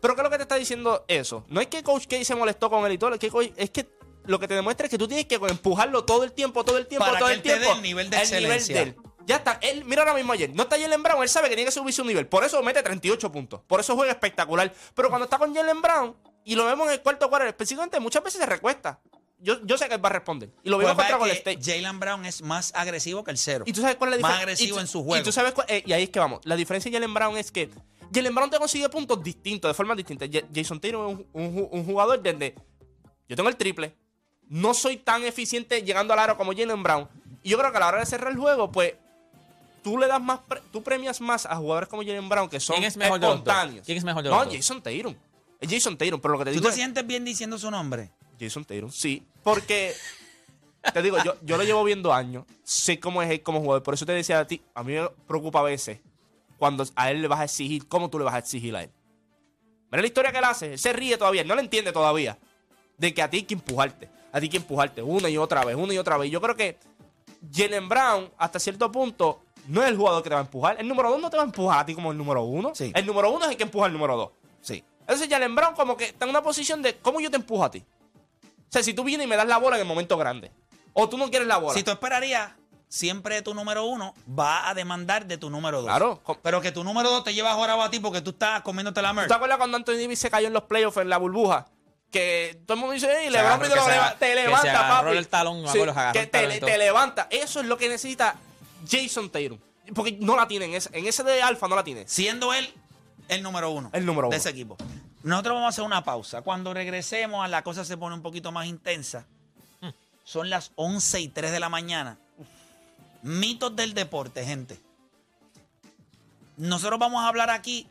Pero 0.04 0.14
¿qué 0.16 0.20
es 0.20 0.24
lo 0.24 0.30
que 0.30 0.36
te 0.36 0.42
está 0.42 0.56
diciendo 0.56 1.02
eso? 1.08 1.46
No 1.48 1.62
es 1.62 1.68
que 1.68 1.82
Coach 1.82 2.06
K 2.06 2.22
se 2.24 2.34
molestó 2.34 2.68
con 2.68 2.84
él 2.84 2.92
y 2.92 2.98
todo, 2.98 3.14
es 3.14 3.18
que, 3.18 3.30
Coach- 3.30 3.52
es 3.56 3.70
que 3.70 3.88
lo 4.26 4.38
que 4.38 4.46
te 4.46 4.52
demuestra 4.52 4.84
es 4.84 4.90
que 4.90 4.98
tú 4.98 5.08
tienes 5.08 5.24
que 5.24 5.36
empujarlo 5.36 6.04
todo 6.04 6.24
el 6.24 6.32
tiempo, 6.32 6.62
todo 6.62 6.76
el 6.76 6.86
tiempo, 6.86 7.06
Para 7.06 7.18
todo 7.18 7.28
que 7.28 7.32
el 7.34 7.38
él 7.38 7.42
te 7.42 7.48
dé 7.52 7.56
tiempo. 7.60 7.76
el 7.76 7.82
nivel 7.82 8.10
de 8.10 8.16
excelencia. 8.18 8.74
de 8.76 8.82
él. 8.82 8.96
Ya 9.24 9.36
está. 9.36 9.58
Él, 9.62 9.82
mira 9.86 10.02
ahora 10.02 10.12
mismo 10.12 10.34
ayer. 10.34 10.50
No 10.54 10.64
está 10.64 10.78
Jalen 10.78 11.02
Brown. 11.02 11.22
Él 11.22 11.28
sabe 11.30 11.48
que 11.48 11.54
tiene 11.56 11.70
que 11.70 11.72
subir 11.72 11.94
su 11.94 12.04
nivel. 12.04 12.26
Por 12.26 12.44
eso 12.44 12.62
mete 12.62 12.82
38 12.82 13.32
puntos. 13.32 13.62
Por 13.66 13.80
eso 13.80 13.94
juega 13.96 14.12
espectacular. 14.12 14.70
Pero 14.94 15.08
cuando 15.08 15.24
está 15.24 15.38
con 15.38 15.54
Jalen 15.54 15.80
Brown 15.80 16.14
y 16.44 16.54
lo 16.54 16.66
vemos 16.66 16.86
en 16.88 16.92
el 16.92 17.00
cuarto 17.00 17.30
cuarto, 17.30 17.48
específicamente 17.48 17.98
muchas 18.00 18.22
veces 18.22 18.40
se 18.40 18.46
recuesta. 18.46 19.00
Yo, 19.38 19.64
yo 19.64 19.76
sé 19.78 19.88
que 19.88 19.94
él 19.94 20.04
va 20.04 20.08
a 20.10 20.12
responder. 20.12 20.50
Y 20.62 20.68
lo 20.68 20.76
Pues 20.76 20.86
vimos 20.86 20.96
contra 20.96 21.16
va 21.16 21.18
Golden 21.20 21.36
State. 21.38 21.58
Jalen 21.62 21.98
Brown 22.00 22.24
es 22.26 22.42
más 22.42 22.72
agresivo 22.74 23.24
que 23.24 23.30
el 23.30 23.38
cero. 23.38 23.64
Y 23.66 23.72
tú 23.72 23.80
sabes 23.80 23.96
cuál 23.96 24.12
es 24.12 24.20
la 24.20 24.22
Más 24.22 24.32
diferencia. 24.32 24.64
agresivo 24.64 24.74
Y 24.74 24.76
tú- 24.76 24.80
en 24.80 24.86
su 24.88 25.02
juego. 25.04 25.20
Y 25.22 25.24
tú 25.24 25.32
sabes 25.32 25.52
cuál- 25.54 25.66
eh, 25.70 25.82
y 25.86 25.92
ahí 25.94 26.02
es 26.04 26.10
que 26.10 26.18
vamos. 26.18 26.40
La 26.44 26.56
diferencia 26.56 26.90
de 26.90 26.96
Jalen 26.96 27.14
Brown 27.14 27.36
es 27.38 27.50
que 27.50 27.70
Jalen 28.12 28.34
Brown 28.34 28.50
te 28.50 28.58
consigue 28.58 28.88
puntos 28.88 29.22
distintos, 29.22 29.68
de 29.70 29.74
formas 29.74 29.96
distintas. 29.96 30.28
Ja- 30.32 30.42
Jason 30.54 30.80
Tatum 30.80 31.08
es 31.08 31.16
un, 31.16 31.26
un 31.32 31.56
ju- 31.56 31.68
un 31.70 31.84
jugador 31.84 32.20
desde. 32.22 32.54
Yo 33.28 33.36
tengo 33.36 33.48
el 33.48 33.56
triple. 33.56 33.94
No 34.48 34.74
soy 34.74 34.98
tan 34.98 35.24
eficiente 35.24 35.82
llegando 35.82 36.12
al 36.12 36.18
aro 36.18 36.36
como 36.36 36.52
Jalen 36.52 36.82
Brown. 36.82 37.08
Y 37.42 37.50
yo 37.50 37.58
creo 37.58 37.70
que 37.70 37.76
a 37.76 37.80
la 37.80 37.88
hora 37.88 37.98
de 38.00 38.06
cerrar 38.06 38.32
el 38.32 38.38
juego, 38.38 38.70
pues. 38.70 38.94
Tú 39.82 39.98
le 39.98 40.06
das 40.06 40.20
más. 40.20 40.40
pre- 40.40 40.62
tú 40.72 40.82
premias 40.82 41.20
más 41.20 41.44
a 41.44 41.56
jugadores 41.56 41.88
como 41.88 42.02
Jalen 42.02 42.28
Brown 42.28 42.48
que 42.48 42.58
son 42.58 42.76
¿Quién 42.76 42.86
es 42.88 42.96
mejor 42.96 43.20
de 43.20 43.26
los 43.26 43.36
dos? 43.36 43.38
espontáneos. 43.46 43.84
¿Quién 43.86 43.98
es 43.98 44.04
mejor 44.04 44.22
de 44.22 44.30
no, 44.30 44.36
los 44.36 44.46
dos? 44.46 44.54
Jason 44.54 44.82
Tatum. 44.82 45.14
Es 45.60 45.70
Jason 45.70 45.96
Tatum, 45.98 46.20
pero 46.20 46.32
lo 46.32 46.38
que 46.38 46.44
te 46.46 46.50
¿Tú 46.52 46.54
digo 46.56 46.64
te 46.64 46.68
es- 46.70 46.74
sientes 46.74 47.06
bien 47.06 47.24
diciendo 47.24 47.58
su 47.58 47.70
nombre? 47.70 48.10
Jason 48.40 48.64
Tatum, 48.64 48.90
sí. 48.90 49.22
Porque, 49.42 49.94
te 50.94 51.02
digo, 51.02 51.16
yo, 51.22 51.34
yo 51.42 51.56
lo 51.58 51.64
llevo 51.64 51.84
viendo 51.84 52.12
años. 52.14 52.44
Sé 52.62 52.98
cómo 52.98 53.22
es 53.22 53.30
él 53.30 53.42
como 53.42 53.60
jugador. 53.60 53.82
Por 53.82 53.92
eso 53.94 54.06
te 54.06 54.12
decía 54.12 54.40
a 54.40 54.46
ti, 54.46 54.62
a 54.74 54.82
mí 54.82 54.94
me 54.94 55.08
preocupa 55.26 55.60
a 55.60 55.64
veces 55.64 56.00
cuando 56.64 56.82
a 56.96 57.10
él 57.10 57.20
le 57.20 57.28
vas 57.28 57.40
a 57.40 57.44
exigir, 57.44 57.86
cómo 57.88 58.08
tú 58.08 58.18
le 58.18 58.24
vas 58.24 58.32
a 58.32 58.38
exigir 58.38 58.74
a 58.74 58.84
él. 58.84 58.90
Mira 59.90 60.00
la 60.00 60.06
historia 60.06 60.32
que 60.32 60.38
él 60.38 60.44
hace. 60.44 60.72
Él 60.72 60.78
se 60.78 60.94
ríe 60.94 61.18
todavía, 61.18 61.42
él 61.42 61.46
no 61.46 61.54
le 61.54 61.60
entiende 61.60 61.92
todavía. 61.92 62.38
De 62.96 63.12
que 63.12 63.20
a 63.20 63.28
ti 63.28 63.36
hay 63.36 63.42
que 63.42 63.52
empujarte. 63.52 64.08
a 64.32 64.40
ti 64.40 64.48
que 64.48 64.56
empujarte 64.56 65.02
una 65.02 65.28
y 65.28 65.36
otra 65.36 65.62
vez, 65.62 65.76
una 65.76 65.92
y 65.92 65.98
otra 65.98 66.16
vez. 66.16 66.30
Yo 66.30 66.40
creo 66.40 66.56
que 66.56 66.78
Jalen 67.52 67.86
Brown, 67.86 68.30
hasta 68.38 68.58
cierto 68.58 68.90
punto, 68.90 69.42
no 69.68 69.82
es 69.82 69.90
el 69.90 69.96
jugador 69.98 70.22
que 70.22 70.30
te 70.30 70.34
va 70.34 70.40
a 70.40 70.44
empujar. 70.44 70.80
El 70.80 70.88
número 70.88 71.10
dos 71.10 71.20
no 71.20 71.28
te 71.28 71.36
va 71.36 71.42
a 71.42 71.46
empujar 71.46 71.80
a 71.80 71.84
ti 71.84 71.94
como 71.94 72.12
el 72.12 72.16
número 72.16 72.42
uno. 72.44 72.74
Sí. 72.74 72.92
El 72.94 73.04
número 73.04 73.30
uno 73.30 73.44
es 73.44 73.50
el 73.50 73.58
que 73.58 73.64
empuja 73.64 73.84
al 73.84 73.92
número 73.92 74.16
dos. 74.16 74.30
Sí. 74.62 74.82
Entonces 75.00 75.28
Jalen 75.28 75.54
Brown 75.54 75.74
como 75.74 75.98
que 75.98 76.06
está 76.06 76.24
en 76.24 76.30
una 76.30 76.42
posición 76.42 76.80
de 76.80 76.96
cómo 76.96 77.20
yo 77.20 77.30
te 77.30 77.36
empujo 77.36 77.62
a 77.62 77.70
ti. 77.70 77.84
O 78.40 78.72
sea, 78.72 78.82
si 78.82 78.94
tú 78.94 79.04
vienes 79.04 79.26
y 79.26 79.28
me 79.28 79.36
das 79.36 79.46
la 79.46 79.58
bola 79.58 79.76
en 79.76 79.82
el 79.82 79.88
momento 79.88 80.16
grande. 80.16 80.50
O 80.94 81.10
tú 81.10 81.18
no 81.18 81.28
quieres 81.28 81.46
la 81.46 81.58
bola. 81.58 81.74
Si 81.74 81.82
tú 81.82 81.90
esperarías, 81.90 82.52
siempre 82.94 83.42
tu 83.42 83.54
número 83.54 83.84
uno 83.86 84.14
va 84.38 84.68
a 84.68 84.74
demandar 84.74 85.26
de 85.26 85.36
tu 85.36 85.50
número 85.50 85.78
dos. 85.78 85.86
Claro. 85.86 86.22
Pero 86.42 86.60
que 86.60 86.70
tu 86.70 86.84
número 86.84 87.10
dos 87.10 87.24
te 87.24 87.34
lleva 87.34 87.50
ahora 87.50 87.82
a 87.82 87.90
ti 87.90 87.98
porque 87.98 88.20
tú 88.20 88.30
estás 88.30 88.62
comiéndote 88.62 89.02
la 89.02 89.08
¿Tú 89.08 89.14
merch. 89.16 89.28
te 89.28 89.34
acuerdas 89.34 89.58
cuando 89.58 89.76
Anthony 89.76 89.94
Davis 90.00 90.20
se 90.20 90.30
cayó 90.30 90.46
en 90.46 90.52
los 90.52 90.62
playoffs 90.64 90.98
en 90.98 91.08
la 91.08 91.18
burbuja? 91.18 91.66
Que 92.12 92.60
todo 92.64 92.74
el 92.76 92.80
mundo 92.80 92.92
dice, 92.94 93.10
"Ey, 93.12 93.30
LeBron 93.30 93.58
te, 93.58 93.64
que 93.64 93.74
que 94.20 94.34
levanta, 94.36 94.86
agarró 94.86 95.06
papi. 95.08 95.16
el 95.18 95.26
talón, 95.28 95.68
Sí, 95.68 95.80
agarró 95.80 96.12
que 96.12 96.20
el 96.20 96.30
te, 96.30 96.58
todo. 96.60 96.68
te 96.68 96.78
levanta. 96.78 97.26
Eso 97.30 97.58
es 97.60 97.66
lo 97.66 97.76
que 97.76 97.88
necesita 97.88 98.36
Jason 98.88 99.28
Tatum. 99.30 99.58
Porque 99.92 100.12
no 100.20 100.36
la 100.36 100.46
tiene 100.46 100.66
en 100.66 100.74
ese, 101.06 101.22
de 101.24 101.42
alfa, 101.42 101.66
no 101.66 101.74
la 101.74 101.82
tiene. 101.82 102.04
Siendo 102.06 102.54
él 102.54 102.72
el 103.26 103.42
número 103.42 103.70
uno. 103.70 103.90
El 103.92 104.06
número 104.06 104.26
de 104.26 104.28
uno. 104.28 104.36
ese 104.36 104.50
equipo. 104.50 104.76
Nosotros 105.24 105.54
vamos 105.54 105.66
a 105.66 105.70
hacer 105.70 105.84
una 105.84 106.04
pausa. 106.04 106.42
Cuando 106.42 106.72
regresemos, 106.72 107.48
la 107.50 107.62
cosa 107.62 107.84
se 107.84 107.96
pone 107.96 108.14
un 108.14 108.22
poquito 108.22 108.52
más 108.52 108.66
intensa. 108.66 109.26
Son 110.22 110.48
las 110.48 110.70
11 110.76 111.20
y 111.20 111.28
3 111.28 111.50
de 111.52 111.60
la 111.60 111.68
mañana. 111.68 112.16
Mitos 113.24 113.74
del 113.74 113.94
deporte, 113.94 114.44
gente. 114.44 114.78
Nosotros 116.56 116.98
vamos 117.00 117.24
a 117.24 117.28
hablar 117.28 117.50
aquí 117.50 117.88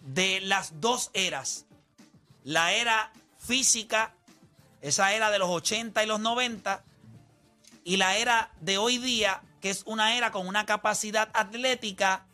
de 0.00 0.40
las 0.40 0.80
dos 0.80 1.10
eras. 1.14 1.64
La 2.44 2.72
era 2.72 3.12
física, 3.38 4.12
esa 4.80 5.12
era 5.14 5.30
de 5.30 5.38
los 5.38 5.48
80 5.48 6.02
y 6.02 6.06
los 6.06 6.18
90, 6.20 6.82
y 7.84 7.96
la 7.96 8.16
era 8.16 8.50
de 8.60 8.76
hoy 8.78 8.98
día, 8.98 9.40
que 9.60 9.70
es 9.70 9.82
una 9.86 10.16
era 10.16 10.32
con 10.32 10.46
una 10.48 10.66
capacidad 10.66 11.30
atlética 11.32 12.26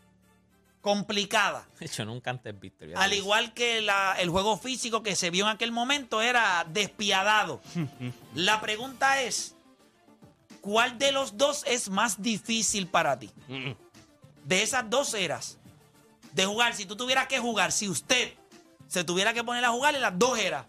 complicada. 0.81 1.67
De 1.79 1.85
hecho, 1.87 2.07
nunca 2.07 2.31
antes 2.31 2.59
visto. 2.59 2.87
Al 2.97 3.13
igual 3.13 3.53
que 3.53 3.83
la- 3.83 4.17
el 4.19 4.31
juego 4.31 4.57
físico 4.57 5.03
que 5.03 5.17
se 5.17 5.29
vio 5.29 5.45
en 5.45 5.51
aquel 5.51 5.71
momento 5.71 6.23
era 6.23 6.65
despiadado. 6.67 7.61
La 8.35 8.61
pregunta 8.63 9.21
es, 9.21 9.55
¿cuál 10.69 10.99
de 10.99 11.13
los 11.13 11.39
dos 11.39 11.63
es 11.67 11.89
más 11.89 12.21
difícil 12.21 12.89
para 12.89 13.19
ti? 13.19 13.31
De 14.45 14.63
esas 14.63 14.91
dos 14.91 15.15
eras, 15.15 15.57
de 16.35 16.45
jugar, 16.45 16.75
si 16.75 16.85
tú 16.85 16.95
tuvieras 16.95 17.27
que 17.27 17.39
jugar, 17.39 17.73
si 17.73 17.89
usted 17.89 18.35
se 18.87 19.03
tuviera 19.03 19.33
que 19.33 19.43
poner 19.43 19.65
a 19.65 19.71
jugar 19.71 19.95
en 19.95 20.03
las 20.03 20.19
dos 20.19 20.39
eras, 20.39 20.67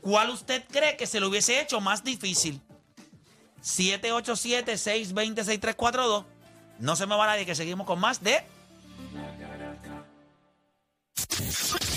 ¿cuál 0.00 0.30
usted 0.30 0.64
cree 0.70 0.96
que 0.96 1.06
se 1.06 1.20
lo 1.20 1.28
hubiese 1.28 1.60
hecho 1.60 1.82
más 1.82 2.02
difícil? 2.02 2.62
787-620-6342. 3.62 6.24
No 6.78 6.96
se 6.96 7.06
me 7.06 7.14
va 7.14 7.26
nadie 7.26 7.44
que 7.44 7.54
seguimos 7.54 7.86
con 7.86 8.00
más 8.00 8.22
de... 8.22 8.42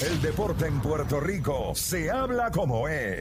El 0.01 0.21
deporte 0.21 0.67
en 0.67 0.81
Puerto 0.81 1.21
Rico 1.21 1.73
se 1.75 2.11
habla 2.11 2.51
como 2.51 2.89
es. 2.89 3.15